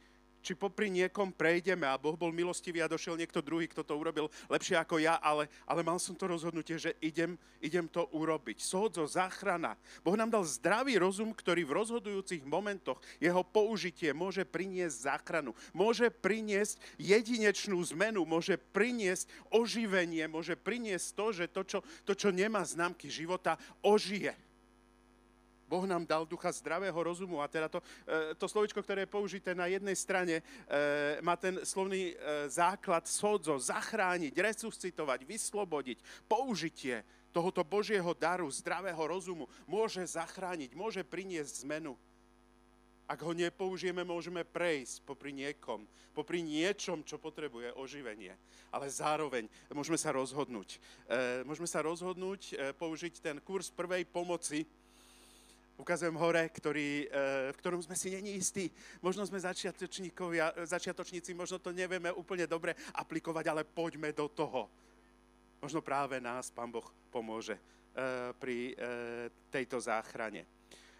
či 0.48 0.56
popri 0.56 0.88
niekom 0.88 1.28
prejdeme 1.28 1.84
a 1.84 2.00
Boh 2.00 2.16
bol 2.16 2.32
milostivý 2.32 2.80
a 2.80 2.88
došiel 2.88 3.20
niekto 3.20 3.44
druhý, 3.44 3.68
kto 3.68 3.84
to 3.84 3.92
urobil 3.92 4.32
lepšie 4.48 4.80
ako 4.80 4.96
ja, 4.96 5.20
ale, 5.20 5.44
ale 5.68 5.84
mal 5.84 6.00
som 6.00 6.16
to 6.16 6.24
rozhodnutie, 6.24 6.80
že 6.80 6.96
idem, 7.04 7.36
idem 7.60 7.84
to 7.84 8.08
urobiť. 8.16 8.56
Sodzo, 8.64 9.04
záchrana. 9.04 9.76
Boh 10.00 10.16
nám 10.16 10.32
dal 10.32 10.48
zdravý 10.48 10.96
rozum, 10.96 11.36
ktorý 11.36 11.68
v 11.68 11.76
rozhodujúcich 11.76 12.48
momentoch 12.48 12.96
jeho 13.20 13.44
použitie 13.44 14.16
môže 14.16 14.48
priniesť 14.48 15.12
záchranu, 15.12 15.52
môže 15.76 16.08
priniesť 16.08 16.80
jedinečnú 16.96 17.76
zmenu, 17.92 18.24
môže 18.24 18.56
priniesť 18.72 19.28
oživenie, 19.52 20.24
môže 20.32 20.56
priniesť 20.56 21.06
to, 21.12 21.26
že 21.36 21.44
to, 21.52 21.60
čo, 21.68 21.78
to, 22.08 22.16
čo 22.16 22.32
nemá 22.32 22.64
známky 22.64 23.12
života, 23.12 23.60
ožije. 23.84 24.47
Boh 25.68 25.84
nám 25.84 26.08
dal 26.08 26.24
ducha 26.24 26.48
zdravého 26.48 26.96
rozumu 26.96 27.44
a 27.44 27.46
teda 27.46 27.68
to, 27.68 27.84
e, 28.08 28.32
to 28.40 28.48
slovičko, 28.48 28.80
ktoré 28.80 29.04
je 29.04 29.12
použité 29.12 29.52
na 29.52 29.68
jednej 29.68 29.92
strane, 29.92 30.40
e, 30.40 30.42
má 31.20 31.36
ten 31.36 31.60
slovný 31.60 32.16
e, 32.16 32.48
základ 32.48 33.04
sodzo, 33.04 33.60
zachrániť, 33.60 34.32
resuscitovať, 34.32 35.28
vyslobodiť, 35.28 36.00
použitie 36.24 37.04
tohoto 37.36 37.60
Božieho 37.60 38.16
daru, 38.16 38.48
zdravého 38.48 39.04
rozumu, 39.04 39.44
môže 39.68 40.00
zachrániť, 40.08 40.72
môže 40.72 41.04
priniesť 41.04 41.68
zmenu. 41.68 41.92
Ak 43.08 43.24
ho 43.24 43.32
nepoužijeme, 43.32 44.04
môžeme 44.04 44.44
prejsť 44.44 45.00
popri 45.04 45.32
niekom, 45.32 45.88
popri 46.12 46.44
niečom, 46.44 47.00
čo 47.00 47.16
potrebuje 47.16 47.72
oživenie. 47.72 48.36
Ale 48.68 48.84
zároveň 48.92 49.48
môžeme 49.72 49.96
sa 49.96 50.12
rozhodnúť. 50.12 50.76
Môžeme 51.48 51.64
sa 51.64 51.80
rozhodnúť 51.80 52.52
použiť 52.76 53.24
ten 53.24 53.40
kurz 53.40 53.72
prvej 53.72 54.04
pomoci, 54.04 54.68
ukazujem 55.78 56.18
hore, 56.18 56.50
ktorý, 56.50 57.06
eh, 57.06 57.54
v 57.54 57.56
ktorom 57.62 57.80
sme 57.80 57.94
si 57.94 58.10
není 58.10 58.36
istí. 58.36 58.68
Možno 59.00 59.22
sme 59.24 59.38
začiatočníci, 59.38 61.32
možno 61.32 61.62
to 61.62 61.70
nevieme 61.70 62.10
úplne 62.10 62.44
dobre 62.50 62.74
aplikovať, 62.98 63.44
ale 63.46 63.62
poďme 63.62 64.10
do 64.10 64.26
toho. 64.28 64.66
Možno 65.62 65.82
práve 65.82 66.18
nás 66.18 66.50
Pán 66.50 66.74
Boh 66.74 66.86
pomôže 67.08 67.56
eh, 67.56 68.34
pri 68.36 68.74
tejto 69.48 69.78
záchrane. 69.78 70.44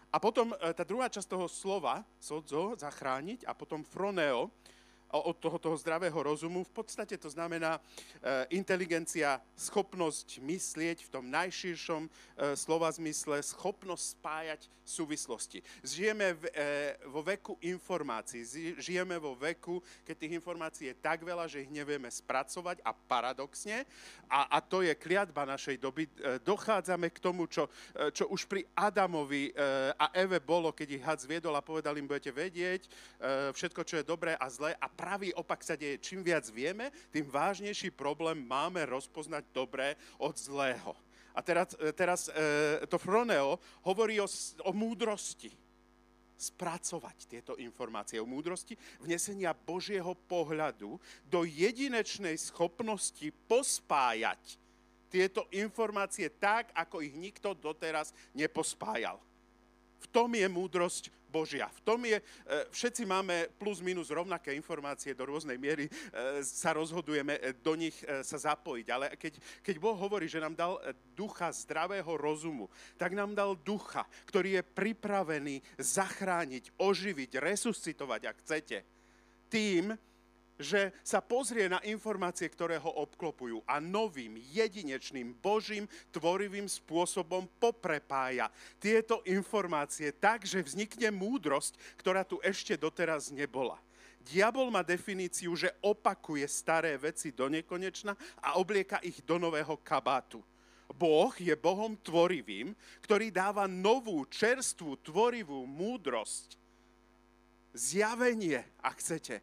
A 0.09 0.17
potom 0.17 0.57
tá 0.57 0.81
druhá 0.81 1.05
časť 1.05 1.29
toho 1.29 1.45
slova, 1.45 2.01
sodzo, 2.17 2.73
zachrániť, 2.73 3.45
a 3.45 3.53
potom 3.53 3.85
froneo, 3.85 4.49
od 5.09 5.37
toho, 5.41 5.57
toho 5.57 5.77
zdravého 5.77 6.15
rozumu. 6.15 6.61
V 6.61 6.73
podstate 6.73 7.17
to 7.17 7.29
znamená 7.29 7.77
e, 7.77 7.81
inteligencia, 8.53 9.41
schopnosť 9.57 10.37
myslieť 10.37 11.05
v 11.05 11.09
tom 11.09 11.25
najširšom 11.33 12.05
e, 12.05 12.09
slova 12.53 12.93
zmysle, 12.93 13.41
schopnosť 13.41 14.05
spájať 14.21 14.61
súvislosti. 14.85 15.61
Žijeme 15.85 16.33
v, 16.33 16.43
e, 16.49 16.61
vo 17.09 17.21
veku 17.21 17.57
informácií, 17.61 18.45
žijeme 18.77 19.17
vo 19.21 19.37
veku, 19.37 19.81
keď 20.05 20.15
tých 20.17 20.37
informácií 20.37 20.85
je 20.93 20.97
tak 21.01 21.21
veľa, 21.21 21.45
že 21.45 21.65
ich 21.65 21.73
nevieme 21.73 22.09
spracovať 22.09 22.81
a 22.85 22.93
paradoxne, 22.93 23.85
a, 24.29 24.49
a 24.49 24.57
to 24.61 24.81
je 24.85 24.93
kliatba 24.93 25.45
našej 25.45 25.77
doby, 25.81 26.05
dochádzame 26.45 27.09
k 27.09 27.21
tomu, 27.21 27.49
čo, 27.49 27.65
čo 28.13 28.29
už 28.29 28.45
pri 28.45 28.65
Adamovi 28.77 29.53
a 29.97 30.09
Eve 30.13 30.37
bolo, 30.41 30.69
keď 30.69 30.87
ich 30.89 31.05
had 31.05 31.21
zviedol 31.21 31.53
a 31.57 31.65
povedal 31.65 31.97
im, 31.97 32.05
budete 32.05 32.33
vedieť 32.33 32.85
všetko, 33.53 33.81
čo 33.85 33.97
je 34.01 34.05
dobré 34.05 34.37
a 34.37 34.45
zlé 34.49 34.77
a 34.77 34.87
pravý 34.99 35.31
opak 35.31 35.63
sa 35.63 35.79
deje. 35.79 36.03
Čím 36.03 36.27
viac 36.27 36.43
vieme, 36.51 36.91
tým 37.07 37.23
vážnejší 37.23 37.95
problém 37.95 38.35
máme 38.43 38.83
rozpoznať 38.83 39.47
dobré 39.55 39.95
od 40.19 40.35
zlého. 40.35 40.91
A 41.31 41.39
teraz, 41.39 41.71
e, 41.79 41.95
teraz 41.95 42.27
e, 42.27 42.83
to 42.83 42.99
Froneo 42.99 43.55
hovorí 43.87 44.19
o, 44.19 44.27
o 44.67 44.71
múdrosti. 44.75 45.55
Spracovať 46.39 47.27
tieto 47.27 47.53
informácie 47.59 48.19
o 48.19 48.27
múdrosti, 48.27 48.75
vnesenia 48.99 49.55
Božieho 49.55 50.15
pohľadu 50.27 50.99
do 51.27 51.43
jedinečnej 51.43 52.35
schopnosti 52.35 53.27
pospájať 53.47 54.59
tieto 55.11 55.47
informácie 55.51 56.31
tak, 56.31 56.71
ako 56.71 57.03
ich 57.03 57.11
nikto 57.15 57.51
doteraz 57.55 58.15
nepospájal. 58.31 59.19
V 59.99 60.07
tom 60.15 60.31
je 60.31 60.47
múdrosť 60.47 61.11
Božia. 61.29 61.69
V 61.69 61.81
tom 61.85 62.01
je, 62.01 62.17
e, 62.17 62.23
všetci 62.73 63.05
máme 63.05 63.53
plus 63.61 63.79
minus 63.79 64.09
rovnaké 64.09 64.51
informácie, 64.57 65.13
do 65.13 65.29
rôznej 65.29 65.61
miery 65.61 65.85
e, 65.85 65.91
sa 66.41 66.73
rozhodujeme 66.73 67.37
e, 67.37 67.53
do 67.61 67.77
nich 67.77 67.93
sa 68.25 68.37
zapojiť. 68.37 68.87
Ale 68.89 69.05
keď, 69.15 69.37
keď 69.61 69.75
Boh 69.77 69.93
hovorí, 69.93 70.25
že 70.25 70.41
nám 70.41 70.57
dal 70.57 70.81
ducha 71.13 71.53
zdravého 71.53 72.09
rozumu, 72.17 72.65
tak 72.97 73.13
nám 73.13 73.37
dal 73.37 73.53
ducha, 73.53 74.03
ktorý 74.25 74.59
je 74.59 74.63
pripravený 74.65 75.55
zachrániť, 75.77 76.73
oživiť, 76.81 77.37
resuscitovať, 77.37 78.21
ak 78.25 78.37
chcete, 78.41 78.77
tým, 79.49 79.93
že 80.59 80.91
sa 81.07 81.23
pozrie 81.23 81.71
na 81.71 81.79
informácie, 81.87 82.51
ktoré 82.51 82.75
ho 82.75 82.91
obklopujú 82.99 83.63
a 83.63 83.79
novým, 83.79 84.35
jedinečným, 84.51 85.31
božím, 85.39 85.87
tvorivým 86.11 86.67
spôsobom 86.67 87.47
poprepája 87.63 88.51
tieto 88.75 89.23
informácie 89.23 90.11
tak, 90.11 90.43
že 90.43 90.59
vznikne 90.59 91.15
múdrosť, 91.15 91.79
ktorá 91.95 92.27
tu 92.27 92.43
ešte 92.43 92.75
doteraz 92.75 93.31
nebola. 93.31 93.79
Diabol 94.19 94.67
má 94.67 94.83
definíciu, 94.83 95.55
že 95.55 95.71
opakuje 95.79 96.43
staré 96.45 96.99
veci 96.99 97.31
do 97.31 97.47
nekonečna 97.47 98.13
a 98.43 98.59
oblieka 98.59 98.99
ich 98.99 99.23
do 99.23 99.39
nového 99.39 99.79
kabátu. 99.79 100.43
Boh 100.91 101.31
je 101.39 101.55
Bohom 101.55 101.95
tvorivým, 101.95 102.75
ktorý 102.99 103.31
dáva 103.31 103.63
novú, 103.63 104.27
čerstvú, 104.27 104.99
tvorivú 104.99 105.63
múdrosť, 105.63 106.59
zjavenie, 107.71 108.65
ak 108.81 108.97
chcete, 108.99 109.39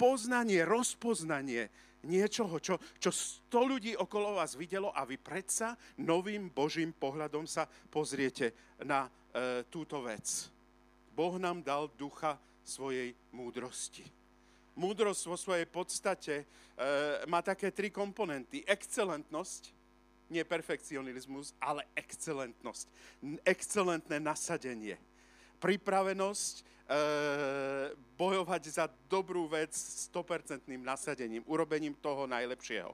poznanie, 0.00 0.64
rozpoznanie 0.64 1.68
niečoho, 2.08 2.56
čo, 2.56 2.80
čo 2.96 3.12
100 3.12 3.52
ľudí 3.52 3.92
okolo 3.92 4.40
vás 4.40 4.56
videlo 4.56 4.88
a 4.96 5.04
vy 5.04 5.20
predsa 5.20 5.76
novým 6.00 6.48
Božím 6.48 6.96
pohľadom 6.96 7.44
sa 7.44 7.68
pozriete 7.68 8.56
na 8.80 9.04
e, 9.04 9.10
túto 9.68 10.00
vec. 10.00 10.48
Boh 11.12 11.36
nám 11.36 11.60
dal 11.60 11.92
ducha 12.00 12.40
svojej 12.64 13.12
múdrosti. 13.36 14.06
Múdrosť 14.80 15.22
vo 15.28 15.36
svojej 15.36 15.68
podstate 15.68 16.34
e, 16.40 16.44
má 17.28 17.44
také 17.44 17.68
tri 17.68 17.92
komponenty. 17.92 18.64
Excelentnosť, 18.64 19.76
nie 20.32 20.46
perfekcionizmus, 20.46 21.52
ale 21.60 21.84
excelentnosť. 21.92 22.88
Excelentné 23.44 24.16
nasadenie. 24.22 24.96
Pripravenosť 25.60 26.79
bojovať 28.18 28.62
za 28.66 28.90
dobrú 29.06 29.46
vec 29.46 29.70
s 29.70 30.10
100% 30.10 30.66
nasadením, 30.82 31.46
urobením 31.46 31.94
toho 31.94 32.26
najlepšieho. 32.26 32.90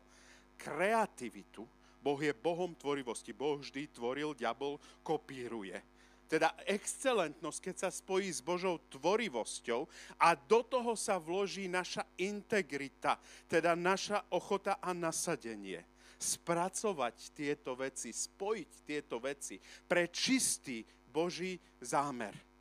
Kreativitu, 0.57 1.65
Boh 2.05 2.21
je 2.21 2.33
Bohom 2.37 2.77
tvorivosti, 2.77 3.33
Boh 3.33 3.57
vždy 3.59 3.89
tvoril, 3.91 4.37
diabol 4.37 4.77
kopíruje. 5.01 5.81
Teda 6.27 6.53
excelentnosť, 6.67 7.59
keď 7.63 7.77
sa 7.87 7.91
spojí 7.91 8.27
s 8.27 8.43
Božou 8.43 8.83
tvorivosťou 8.91 9.87
a 10.19 10.35
do 10.35 10.61
toho 10.67 10.99
sa 10.99 11.23
vloží 11.23 11.71
naša 11.71 12.03
integrita, 12.19 13.15
teda 13.47 13.79
naša 13.79 14.27
ochota 14.35 14.83
a 14.83 14.91
nasadenie. 14.91 15.87
Spracovať 16.19 17.31
tieto 17.31 17.79
veci, 17.79 18.11
spojiť 18.11 18.71
tieto 18.83 19.23
veci 19.23 19.61
pre 19.87 20.11
čistý 20.11 20.83
Boží 21.07 21.55
zámer 21.79 22.56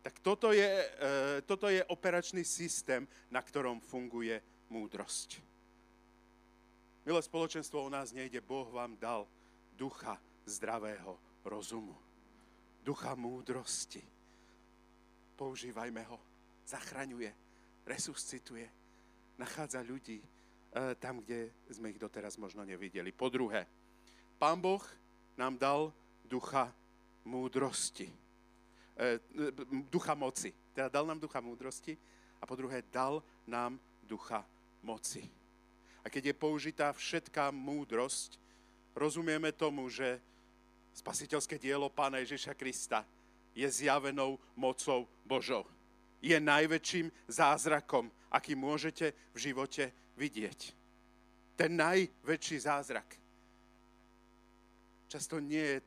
tak 0.00 0.16
toto 0.24 0.52
je, 0.52 0.64
e, 0.64 0.88
toto 1.44 1.68
je 1.68 1.84
operačný 1.84 2.44
systém, 2.44 3.04
na 3.28 3.44
ktorom 3.44 3.80
funguje 3.84 4.40
múdrosť. 4.72 5.40
Milé 7.04 7.20
spoločenstvo, 7.20 7.84
o 7.84 7.92
nás 7.92 8.12
nejde, 8.12 8.40
Boh 8.40 8.68
vám 8.68 8.96
dal 8.96 9.28
ducha 9.76 10.16
zdravého 10.48 11.16
rozumu, 11.44 11.96
ducha 12.84 13.12
múdrosti. 13.16 14.00
Používajme 15.36 16.02
ho, 16.08 16.20
zachraňuje, 16.68 17.32
resuscituje, 17.84 18.68
nachádza 19.36 19.84
ľudí 19.84 20.20
e, 20.20 20.26
tam, 20.96 21.20
kde 21.20 21.52
sme 21.72 21.92
ich 21.92 22.00
doteraz 22.00 22.40
možno 22.40 22.64
nevideli. 22.64 23.12
Po 23.12 23.28
druhé, 23.28 23.68
Pán 24.40 24.60
Boh 24.60 24.80
nám 25.36 25.60
dal 25.60 25.92
ducha 26.24 26.72
múdrosti 27.28 28.29
ducha 29.88 30.14
moci. 30.14 30.52
Teda 30.74 30.88
dal 30.88 31.06
nám 31.06 31.20
ducha 31.20 31.40
múdrosti 31.40 31.96
a 32.40 32.46
po 32.46 32.56
druhé 32.56 32.84
dal 32.92 33.22
nám 33.46 33.80
ducha 34.04 34.44
moci. 34.82 35.24
A 36.04 36.08
keď 36.08 36.32
je 36.32 36.34
použitá 36.34 36.92
všetká 36.92 37.52
múdrosť, 37.52 38.40
rozumieme 38.96 39.52
tomu, 39.52 39.88
že 39.92 40.20
spasiteľské 40.96 41.60
dielo 41.60 41.92
Pána 41.92 42.24
Ježiša 42.24 42.56
Krista 42.56 43.04
je 43.52 43.68
zjavenou 43.68 44.40
mocou 44.56 45.08
Božou. 45.24 45.66
Je 46.20 46.36
najväčším 46.36 47.12
zázrakom, 47.28 48.08
aký 48.32 48.56
môžete 48.56 49.12
v 49.32 49.38
živote 49.38 49.92
vidieť. 50.16 50.60
Ten 51.56 51.76
najväčší 51.76 52.56
zázrak. 52.60 53.08
Často 55.08 55.40
nie 55.40 55.60
je 55.60 55.78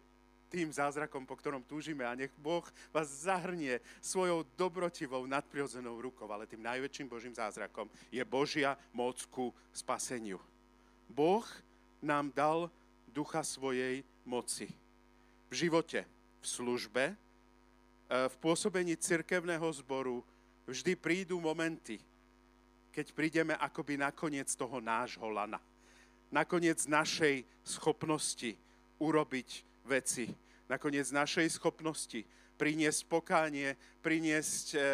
tým 0.54 0.70
zázrakom, 0.70 1.26
po 1.26 1.34
ktorom 1.34 1.66
túžime 1.66 2.06
a 2.06 2.14
nech 2.14 2.30
Boh 2.38 2.62
vás 2.94 3.26
zahrnie 3.26 3.82
svojou 3.98 4.46
dobrotivou, 4.54 5.26
nadprirodzenou 5.26 5.98
rukou, 5.98 6.30
ale 6.30 6.46
tým 6.46 6.62
najväčším 6.62 7.10
Božím 7.10 7.34
zázrakom 7.34 7.90
je 8.14 8.22
Božia 8.22 8.78
moc 8.94 9.18
ku 9.34 9.50
spaseniu. 9.74 10.38
Boh 11.10 11.42
nám 12.06 12.30
dal 12.38 12.70
ducha 13.10 13.42
svojej 13.42 14.06
moci. 14.30 14.70
V 15.50 15.66
živote, 15.66 16.06
v 16.38 16.46
službe, 16.46 17.04
e, 17.10 17.16
v 18.30 18.36
pôsobení 18.38 18.94
cirkevného 18.94 19.66
zboru 19.74 20.22
vždy 20.70 20.94
prídu 20.94 21.42
momenty, 21.42 21.98
keď 22.94 23.10
prídeme 23.18 23.58
akoby 23.58 23.98
nakoniec 23.98 24.54
toho 24.54 24.78
nášho 24.78 25.26
lana. 25.34 25.58
Nakoniec 26.30 26.86
našej 26.86 27.42
schopnosti 27.66 28.54
urobiť 29.02 29.50
veci. 29.90 30.43
Nakoniec 30.72 31.12
našej 31.12 31.60
schopnosti 31.60 32.24
priniesť 32.56 33.02
pokánie, 33.10 33.76
priniesť, 34.00 34.68
e, 34.78 34.90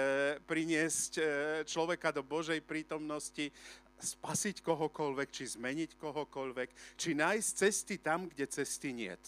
priniesť 0.48 1.12
e, 1.20 1.24
človeka 1.68 2.10
do 2.16 2.24
Božej 2.24 2.64
prítomnosti, 2.64 3.52
spasiť 4.00 4.64
kohokoľvek, 4.64 5.30
či 5.30 5.60
zmeniť 5.60 6.00
kohokoľvek, 6.00 6.96
či 6.96 7.14
nájsť 7.20 7.50
cesty 7.52 7.96
tam, 8.00 8.32
kde 8.32 8.48
cesty 8.48 8.96
niet. 8.96 9.22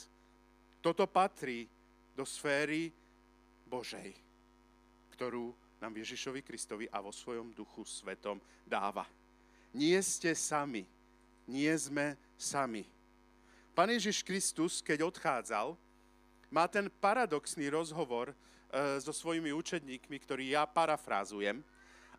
Toto 0.80 1.06
patrí 1.06 1.68
do 2.16 2.24
sféry 2.24 2.90
Božej, 3.68 4.16
ktorú 5.14 5.52
nám 5.84 5.94
Ježišovi 6.00 6.42
Kristovi 6.42 6.86
a 6.88 7.04
vo 7.04 7.12
svojom 7.12 7.52
duchu 7.52 7.84
svetom 7.84 8.40
dáva. 8.64 9.06
Nie 9.76 10.00
ste 10.02 10.32
sami, 10.34 10.88
nie 11.46 11.72
sme 11.76 12.16
sami 12.40 12.88
Pán 13.72 13.88
Ježiš 13.88 14.20
Kristus, 14.28 14.84
keď 14.84 15.08
odchádzal, 15.08 15.80
má 16.52 16.68
ten 16.68 16.92
paradoxný 17.00 17.72
rozhovor 17.72 18.30
e, 18.30 18.36
so 19.00 19.16
svojimi 19.16 19.56
učedníkmi, 19.56 20.20
ktorý 20.20 20.52
ja 20.52 20.68
parafrázujem, 20.68 21.64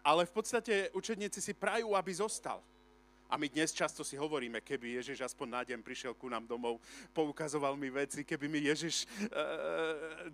ale 0.01 0.27
v 0.27 0.33
podstate 0.33 0.89
učedníci 0.97 1.39
si 1.39 1.53
prajú, 1.53 1.95
aby 1.95 2.11
zostal. 2.17 2.65
A 3.33 3.41
my 3.41 3.49
dnes 3.49 3.73
často 3.73 4.05
si 4.05 4.13
hovoríme, 4.13 4.61
keby 4.61 5.01
Ježiš 5.01 5.25
aspoň 5.25 5.49
na 5.49 5.63
deň 5.65 5.81
prišiel 5.81 6.13
ku 6.13 6.29
nám 6.29 6.45
domov, 6.45 6.77
poukazoval 7.17 7.81
mi 7.81 7.89
veci, 7.89 8.29
keby 8.29 8.45
mi 8.45 8.61
Ježiš 8.69 9.05
e, 9.05 9.37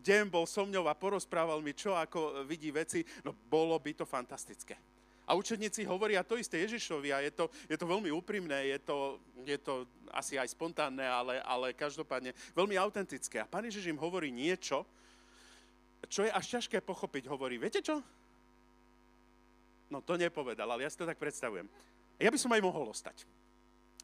deň 0.02 0.26
bol 0.26 0.46
so 0.50 0.66
mňou 0.66 0.90
a 0.90 0.98
porozprával 0.98 1.62
mi, 1.62 1.74
čo 1.74 1.94
ako 1.94 2.42
vidí 2.42 2.74
veci, 2.74 3.06
no 3.22 3.34
bolo 3.34 3.78
by 3.78 3.94
to 3.94 4.02
fantastické. 4.02 4.97
A 5.28 5.36
učeníci 5.36 5.84
hovoria 5.84 6.24
to 6.24 6.40
isté 6.40 6.64
Ježišovi 6.64 7.12
a 7.12 7.20
je 7.20 7.28
to, 7.36 7.52
je 7.68 7.76
to 7.76 7.84
veľmi 7.84 8.08
úprimné, 8.08 8.72
je 8.72 8.78
to, 8.80 9.20
je 9.44 9.58
to 9.60 9.84
asi 10.08 10.40
aj 10.40 10.48
spontánne, 10.56 11.04
ale, 11.04 11.44
ale 11.44 11.76
každopádne 11.76 12.32
veľmi 12.56 12.80
autentické. 12.80 13.44
A 13.44 13.44
pán 13.44 13.68
Ježiš 13.68 13.92
im 13.92 14.00
hovorí 14.00 14.32
niečo, 14.32 14.88
čo 16.08 16.24
je 16.24 16.32
až 16.32 16.56
ťažké 16.56 16.80
pochopiť. 16.80 17.28
Hovorí, 17.28 17.60
viete 17.60 17.84
čo? 17.84 18.00
No 19.92 20.00
to 20.00 20.16
nepovedal, 20.16 20.64
ale 20.72 20.88
ja 20.88 20.90
si 20.92 20.96
to 20.96 21.04
tak 21.04 21.20
predstavujem. 21.20 21.68
Ja 22.16 22.32
by 22.32 22.38
som 22.40 22.52
aj 22.56 22.64
mohol 22.64 22.88
ostať. 22.88 23.28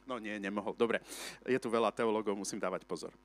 No 0.05 0.21
nie, 0.21 0.37
nemohol. 0.37 0.77
Dobre, 0.77 1.01
je 1.49 1.57
tu 1.57 1.73
veľa 1.73 1.89
teológov, 1.89 2.37
musím 2.37 2.61
dávať 2.61 2.85
pozor. 2.85 3.17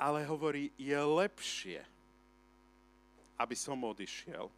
Ale 0.00 0.24
hovorí, 0.24 0.72
je 0.80 0.96
lepšie, 0.96 1.84
aby 3.36 3.52
som 3.52 3.76
odišiel, 3.76 4.48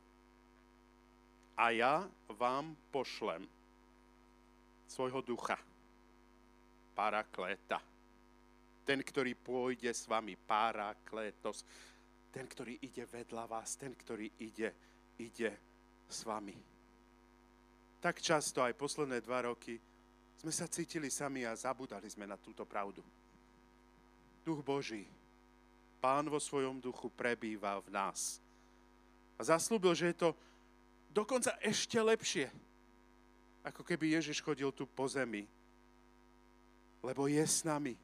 a 1.59 1.75
ja 1.75 2.07
vám 2.39 2.71
pošlem 2.95 3.43
svojho 4.87 5.21
ducha, 5.27 5.59
parakléta. 6.95 7.83
Ten, 8.87 9.05
ktorý 9.05 9.37
pôjde 9.37 9.91
s 9.91 10.09
vami, 10.09 10.39
paraklétos. 10.39 11.67
Ten, 12.33 12.49
ktorý 12.49 12.79
ide 12.81 13.05
vedľa 13.05 13.45
vás, 13.45 13.77
ten, 13.77 13.93
ktorý 13.93 14.31
ide, 14.41 14.73
ide 15.21 15.53
s 16.09 16.25
vami. 16.25 16.57
Tak 17.99 18.23
často, 18.23 18.63
aj 18.63 18.79
posledné 18.79 19.21
dva 19.21 19.51
roky, 19.51 19.77
sme 20.39 20.55
sa 20.55 20.71
cítili 20.71 21.11
sami 21.11 21.43
a 21.43 21.59
zabudali 21.59 22.07
sme 22.07 22.25
na 22.25 22.39
túto 22.39 22.63
pravdu. 22.63 23.03
Duch 24.47 24.63
Boží, 24.63 25.05
Pán 25.99 26.31
vo 26.31 26.39
svojom 26.39 26.79
duchu 26.79 27.11
prebýva 27.11 27.83
v 27.83 27.91
nás. 27.91 28.39
A 29.35 29.43
zaslúbil, 29.43 29.99
že 29.99 30.15
je 30.15 30.17
to 30.23 30.31
dokonca 31.13 31.57
ešte 31.61 31.99
lepšie, 31.99 32.49
ako 33.67 33.85
keby 33.85 34.17
Ježiš 34.17 34.41
chodil 34.41 34.73
tu 34.73 34.89
po 34.89 35.05
zemi. 35.11 35.45
Lebo 37.05 37.31
je 37.31 37.45
s 37.45 37.63
nami. 37.63 37.95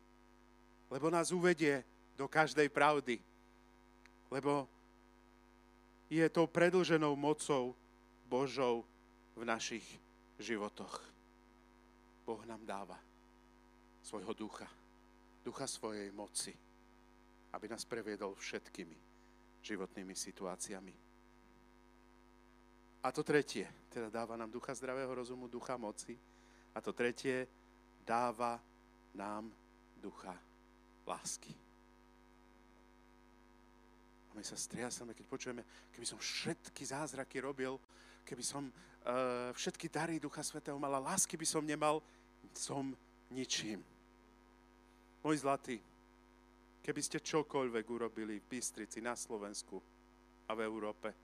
Lebo 0.93 1.11
nás 1.11 1.35
uvedie 1.35 1.83
do 2.15 2.31
každej 2.31 2.71
pravdy. 2.71 3.19
Lebo 4.31 4.69
je 6.13 6.23
tou 6.31 6.47
predlženou 6.47 7.17
mocou 7.19 7.75
Božou 8.31 8.87
v 9.35 9.43
našich 9.43 9.85
životoch. 10.39 11.03
Boh 12.25 12.41
nám 12.47 12.63
dáva 12.65 12.97
svojho 14.05 14.33
ducha, 14.37 14.69
ducha 15.45 15.67
svojej 15.67 16.13
moci, 16.13 16.53
aby 17.53 17.67
nás 17.69 17.85
previedol 17.85 18.37
všetkými 18.37 18.97
životnými 19.65 20.13
situáciami. 20.13 21.04
A 23.05 23.13
to 23.13 23.21
tretie, 23.21 23.69
teda 23.93 24.09
dáva 24.09 24.33
nám 24.41 24.49
ducha 24.49 24.73
zdravého 24.73 25.13
rozumu, 25.13 25.45
ducha 25.45 25.77
moci. 25.77 26.17
A 26.73 26.81
to 26.81 26.97
tretie, 26.97 27.45
dáva 28.01 28.57
nám 29.13 29.53
ducha 30.01 30.33
lásky. 31.05 31.53
A 34.33 34.33
my 34.33 34.41
sa 34.41 34.57
striasame, 34.57 35.13
keď 35.13 35.27
počujeme, 35.29 35.63
keby 35.93 36.07
som 36.09 36.17
všetky 36.17 36.81
zázraky 36.81 37.45
robil, 37.45 37.77
keby 38.25 38.41
som 38.41 38.67
uh, 38.67 39.53
všetky 39.53 39.93
dary 39.93 40.17
Ducha 40.17 40.41
Svetého 40.41 40.81
mal 40.81 40.97
a 40.97 41.05
lásky 41.13 41.37
by 41.37 41.45
som 41.45 41.61
nemal, 41.61 42.01
som 42.57 42.97
ničím. 43.31 43.85
Môj 45.21 45.45
zlatý, 45.45 45.77
keby 46.81 47.01
ste 47.05 47.21
čokoľvek 47.21 47.85
urobili 47.89 48.41
v 48.41 48.49
Bystrici, 48.49 49.05
na 49.05 49.13
Slovensku 49.13 49.77
a 50.49 50.53
v 50.57 50.61
Európe, 50.65 51.24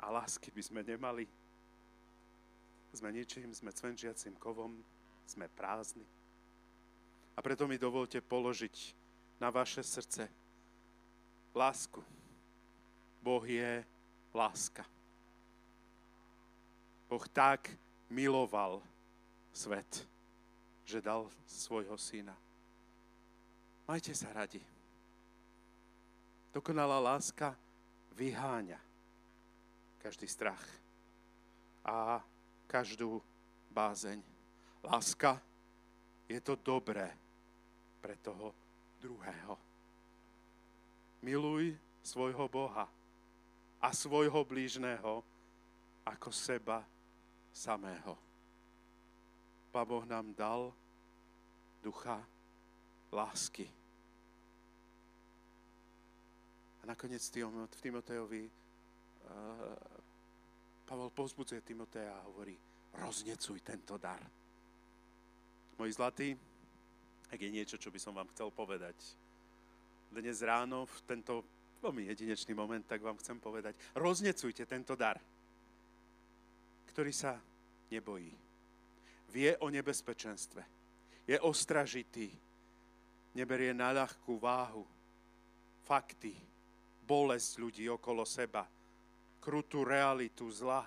a 0.00 0.10
lásky 0.12 0.52
by 0.52 0.62
sme 0.62 0.80
nemali. 0.84 1.24
Sme 2.92 3.12
ničím, 3.12 3.52
sme 3.52 3.72
cvenčiacim 3.72 4.36
kovom, 4.40 4.80
sme 5.28 5.48
prázdni. 5.52 6.06
A 7.36 7.44
preto 7.44 7.68
mi 7.68 7.76
dovolte 7.76 8.24
položiť 8.24 8.96
na 9.36 9.52
vaše 9.52 9.84
srdce 9.84 10.28
lásku. 11.52 12.00
Boh 13.20 13.44
je 13.44 13.84
láska. 14.32 14.84
Boh 17.08 17.26
tak 17.28 17.68
miloval 18.08 18.80
svet, 19.52 20.08
že 20.88 21.04
dal 21.04 21.28
svojho 21.44 21.98
syna. 22.00 22.32
Majte 23.86 24.16
sa 24.16 24.32
radi. 24.32 24.62
Dokonalá 26.56 26.96
láska 26.96 27.52
vyháňa 28.16 28.85
každý 30.02 30.28
strach 30.28 30.62
a 31.84 32.24
každú 32.66 33.22
bázeň. 33.70 34.22
Láska 34.82 35.42
je 36.26 36.40
to 36.42 36.58
dobré 36.58 37.10
pre 38.02 38.18
toho 38.22 38.54
druhého. 39.02 39.58
Miluj 41.22 41.74
svojho 42.02 42.46
Boha 42.48 42.86
a 43.82 43.88
svojho 43.94 44.42
blížneho 44.46 45.22
ako 46.06 46.30
seba 46.30 46.86
samého. 47.50 48.14
Pán 49.74 49.86
Boh 49.86 50.06
nám 50.06 50.32
dal 50.34 50.70
ducha 51.82 52.22
lásky. 53.12 53.66
A 56.82 56.86
nakoniec 56.86 57.22
v 57.34 57.82
Timotejovi 57.82 58.44
Pavel 60.86 61.10
povzbudzuje 61.10 61.60
Timotea 61.66 62.14
a 62.14 62.24
hovorí, 62.30 62.54
roznecuj 62.94 63.58
tento 63.60 63.98
dar. 63.98 64.22
Moji 65.76 65.92
zlatí, 65.92 66.30
ak 67.26 67.38
je 67.42 67.50
niečo, 67.50 67.76
čo 67.76 67.90
by 67.90 67.98
som 67.98 68.14
vám 68.14 68.30
chcel 68.30 68.54
povedať, 68.54 68.94
dnes 70.14 70.38
ráno, 70.40 70.86
v 70.86 70.98
tento 71.04 71.42
veľmi 71.82 72.06
jedinečný 72.08 72.54
moment, 72.54 72.86
tak 72.86 73.02
vám 73.02 73.18
chcem 73.18 73.36
povedať, 73.42 73.74
roznecujte 73.98 74.64
tento 74.64 74.94
dar, 74.94 75.18
ktorý 76.94 77.12
sa 77.12 77.36
nebojí. 77.90 78.32
Vie 79.34 79.52
o 79.60 79.68
nebezpečenstve. 79.68 80.62
Je 81.26 81.36
ostražitý. 81.42 82.30
Neberie 83.36 83.74
na 83.76 83.92
ľahkú 83.92 84.38
váhu 84.40 84.86
fakty, 85.84 86.32
bolesť 87.04 87.60
ľudí 87.60 87.84
okolo 87.90 88.24
seba 88.24 88.64
krutú 89.46 89.86
realitu 89.86 90.50
zla. 90.50 90.82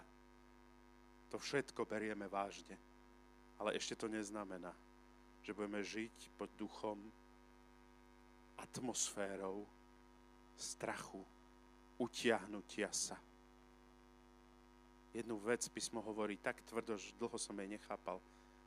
To 1.31 1.39
všetko 1.39 1.87
berieme 1.87 2.27
vážne. 2.27 2.75
Ale 3.55 3.79
ešte 3.79 3.95
to 3.95 4.11
neznamená, 4.11 4.75
že 5.47 5.55
budeme 5.55 5.79
žiť 5.79 6.35
pod 6.35 6.51
duchom, 6.59 6.99
atmosférou 8.59 9.63
strachu, 10.59 11.23
utiahnutia 11.95 12.91
sa. 12.91 13.15
Jednu 15.15 15.39
vec 15.39 15.63
písmo 15.71 16.03
hovorí 16.03 16.35
tak 16.35 16.59
tvrdo, 16.67 16.99
že 16.99 17.15
dlho 17.15 17.39
som 17.39 17.55
jej 17.55 17.71
nechápal. 17.71 18.19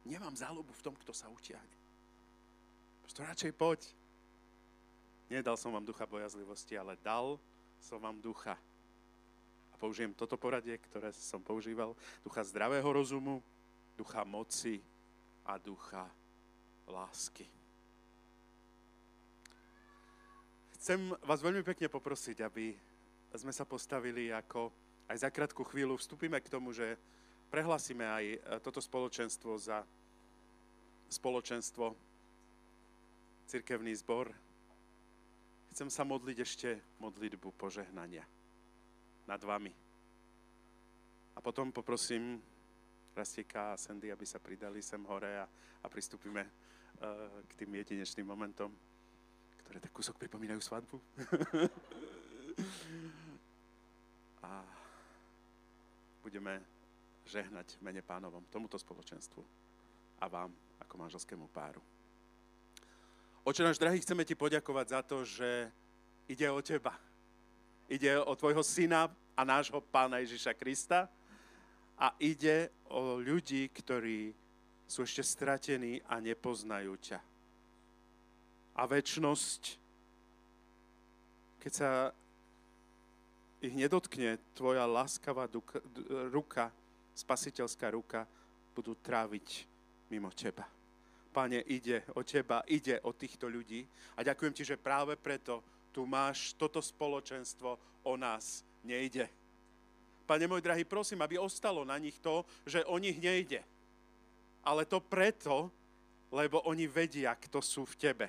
Nemám 0.08 0.32
záľubu 0.32 0.72
v 0.72 0.84
tom, 0.88 0.96
kto 0.96 1.12
sa 1.12 1.28
utiahne. 1.28 1.76
Prosto 3.04 3.20
radšej 3.20 3.52
poď. 3.52 3.80
Nedal 5.28 5.60
som 5.60 5.76
vám 5.76 5.84
ducha 5.84 6.08
bojazlivosti, 6.08 6.80
ale 6.80 6.96
dal 7.04 7.36
som 7.84 8.00
vám 8.00 8.16
ducha 8.20 8.56
použijem 9.82 10.14
toto 10.14 10.38
poradie, 10.38 10.78
ktoré 10.78 11.10
som 11.10 11.42
používal. 11.42 11.98
Ducha 12.22 12.46
zdravého 12.46 12.86
rozumu, 12.86 13.42
ducha 13.98 14.22
moci 14.22 14.78
a 15.42 15.58
ducha 15.58 16.06
lásky. 16.86 17.50
Chcem 20.78 21.10
vás 21.26 21.42
veľmi 21.42 21.66
pekne 21.66 21.90
poprosiť, 21.90 22.46
aby 22.46 22.78
sme 23.34 23.50
sa 23.50 23.66
postavili 23.66 24.30
ako 24.30 24.70
aj 25.10 25.26
za 25.26 25.30
krátku 25.34 25.66
chvíľu 25.66 25.98
vstúpime 25.98 26.38
k 26.38 26.46
tomu, 26.46 26.70
že 26.70 26.94
prehlasíme 27.50 28.06
aj 28.06 28.24
e, 28.24 28.38
toto 28.62 28.78
spoločenstvo 28.78 29.58
za 29.58 29.82
spoločenstvo 31.10 31.90
cirkevný 33.50 33.98
zbor. 33.98 34.30
Chcem 35.74 35.90
sa 35.90 36.06
modliť 36.06 36.38
ešte 36.38 36.68
modlitbu 37.02 37.50
požehnania 37.58 38.22
nad 39.26 39.42
vami. 39.44 39.72
A 41.36 41.40
potom 41.40 41.72
poprosím 41.72 42.42
Rastika 43.16 43.72
a 43.72 43.80
Sandy, 43.80 44.12
aby 44.12 44.24
sa 44.24 44.40
pridali 44.40 44.82
sem 44.82 45.00
hore 45.04 45.36
a, 45.36 45.44
a 45.84 45.86
pristúpime 45.88 46.42
uh, 46.44 46.50
k 47.48 47.52
tým 47.64 47.74
jedinečným 47.76 48.24
momentom, 48.24 48.72
ktoré 49.64 49.80
tak 49.80 49.92
kúsok 49.92 50.16
pripomínajú 50.16 50.60
svadbu. 50.60 50.96
a 54.48 54.64
budeme 56.24 56.60
žehnať 57.28 57.78
mene 57.80 58.02
pánovom 58.02 58.44
tomuto 58.50 58.76
spoločenstvu 58.80 59.44
a 60.20 60.28
vám 60.28 60.50
ako 60.82 60.94
manželskému 60.98 61.46
páru. 61.52 61.80
Oče 63.42 63.66
náš 63.66 63.78
drahý, 63.78 63.98
chceme 63.98 64.22
ti 64.22 64.38
poďakovať 64.38 64.86
za 64.86 65.00
to, 65.02 65.26
že 65.26 65.66
ide 66.30 66.46
o 66.46 66.62
teba 66.62 66.94
ide 67.88 68.18
o 68.18 68.36
tvojho 68.36 68.62
syna 68.62 69.10
a 69.36 69.42
nášho 69.42 69.80
pána 69.80 70.20
Ježiša 70.20 70.52
Krista 70.54 71.08
a 71.98 72.12
ide 72.18 72.70
o 72.90 73.18
ľudí, 73.22 73.70
ktorí 73.70 74.34
sú 74.86 75.08
ešte 75.08 75.24
stratení 75.24 76.04
a 76.04 76.20
nepoznajú 76.20 76.92
ťa. 77.00 77.20
A 78.76 78.82
väčnosť, 78.84 79.62
keď 81.60 81.72
sa 81.72 81.90
ich 83.62 83.72
nedotkne 83.72 84.42
tvoja 84.52 84.84
láskavá 84.84 85.46
ruka, 86.28 86.74
spasiteľská 87.14 87.94
ruka, 87.94 88.26
budú 88.74 88.96
tráviť 88.98 89.68
mimo 90.10 90.32
teba. 90.34 90.66
Pane, 91.32 91.64
ide 91.70 92.04
o 92.12 92.20
teba, 92.20 92.60
ide 92.68 93.00
o 93.06 93.16
týchto 93.16 93.48
ľudí 93.48 93.86
a 94.16 94.20
ďakujem 94.20 94.52
ti, 94.52 94.64
že 94.66 94.80
práve 94.80 95.16
preto 95.16 95.64
tu 95.92 96.08
máš 96.08 96.56
toto 96.56 96.80
spoločenstvo 96.80 97.76
o 98.02 98.12
nás. 98.16 98.64
Nejde. 98.82 99.28
Pane 100.26 100.48
môj 100.48 100.64
drahý, 100.64 100.82
prosím, 100.88 101.20
aby 101.22 101.38
ostalo 101.38 101.84
na 101.84 102.00
nich 102.00 102.16
to, 102.18 102.42
že 102.64 102.82
o 102.88 102.96
nich 102.96 103.20
nejde. 103.20 103.60
Ale 104.64 104.88
to 104.88 104.98
preto, 104.98 105.68
lebo 106.32 106.64
oni 106.64 106.88
vedia, 106.88 107.36
kto 107.36 107.60
sú 107.60 107.84
v 107.84 107.94
tebe. 108.00 108.26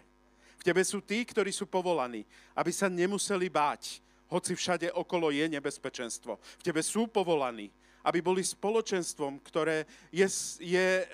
V 0.60 0.64
tebe 0.64 0.84
sú 0.84 1.00
tí, 1.00 1.24
ktorí 1.24 1.50
sú 1.50 1.66
povolaní, 1.66 2.28
aby 2.54 2.70
sa 2.70 2.92
nemuseli 2.92 3.48
báť, 3.48 4.04
hoci 4.28 4.58
všade 4.58 4.92
okolo 4.92 5.30
je 5.30 5.46
nebezpečenstvo. 5.48 6.36
V 6.38 6.66
tebe 6.66 6.82
sú 6.82 7.06
povolaní, 7.08 7.70
aby 8.04 8.20
boli 8.20 8.44
spoločenstvom, 8.44 9.40
ktoré 9.46 9.86
je, 10.12 10.28
je 10.60 10.90
e, 11.02 11.06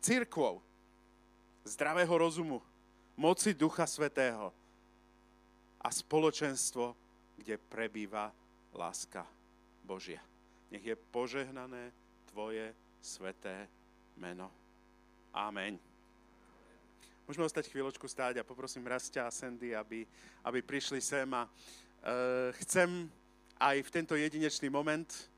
církvou 0.00 0.62
zdravého 1.66 2.14
rozumu, 2.16 2.62
moci 3.18 3.52
Ducha 3.52 3.84
Svetého 3.84 4.54
a 5.80 5.88
spoločenstvo, 5.88 6.92
kde 7.40 7.56
prebýva 7.56 8.28
láska 8.76 9.24
Božia. 9.84 10.20
Nech 10.70 10.84
je 10.84 10.96
požehnané 10.96 11.90
Tvoje 12.30 12.70
sveté 13.02 13.66
meno. 14.14 14.52
Amen. 15.34 15.80
Môžeme 17.26 17.46
ostať 17.46 17.70
chvíľočku 17.70 18.06
stáť 18.06 18.42
a 18.42 18.46
poprosím 18.46 18.86
Rastia 18.86 19.26
a 19.26 19.34
Sandy, 19.34 19.74
aby, 19.74 20.06
aby 20.46 20.58
prišli 20.62 20.98
sem 20.98 21.26
a 21.34 21.46
uh, 21.46 22.50
chcem 22.62 23.06
aj 23.58 23.76
v 23.82 23.92
tento 23.92 24.14
jedinečný 24.18 24.66
moment 24.66 25.29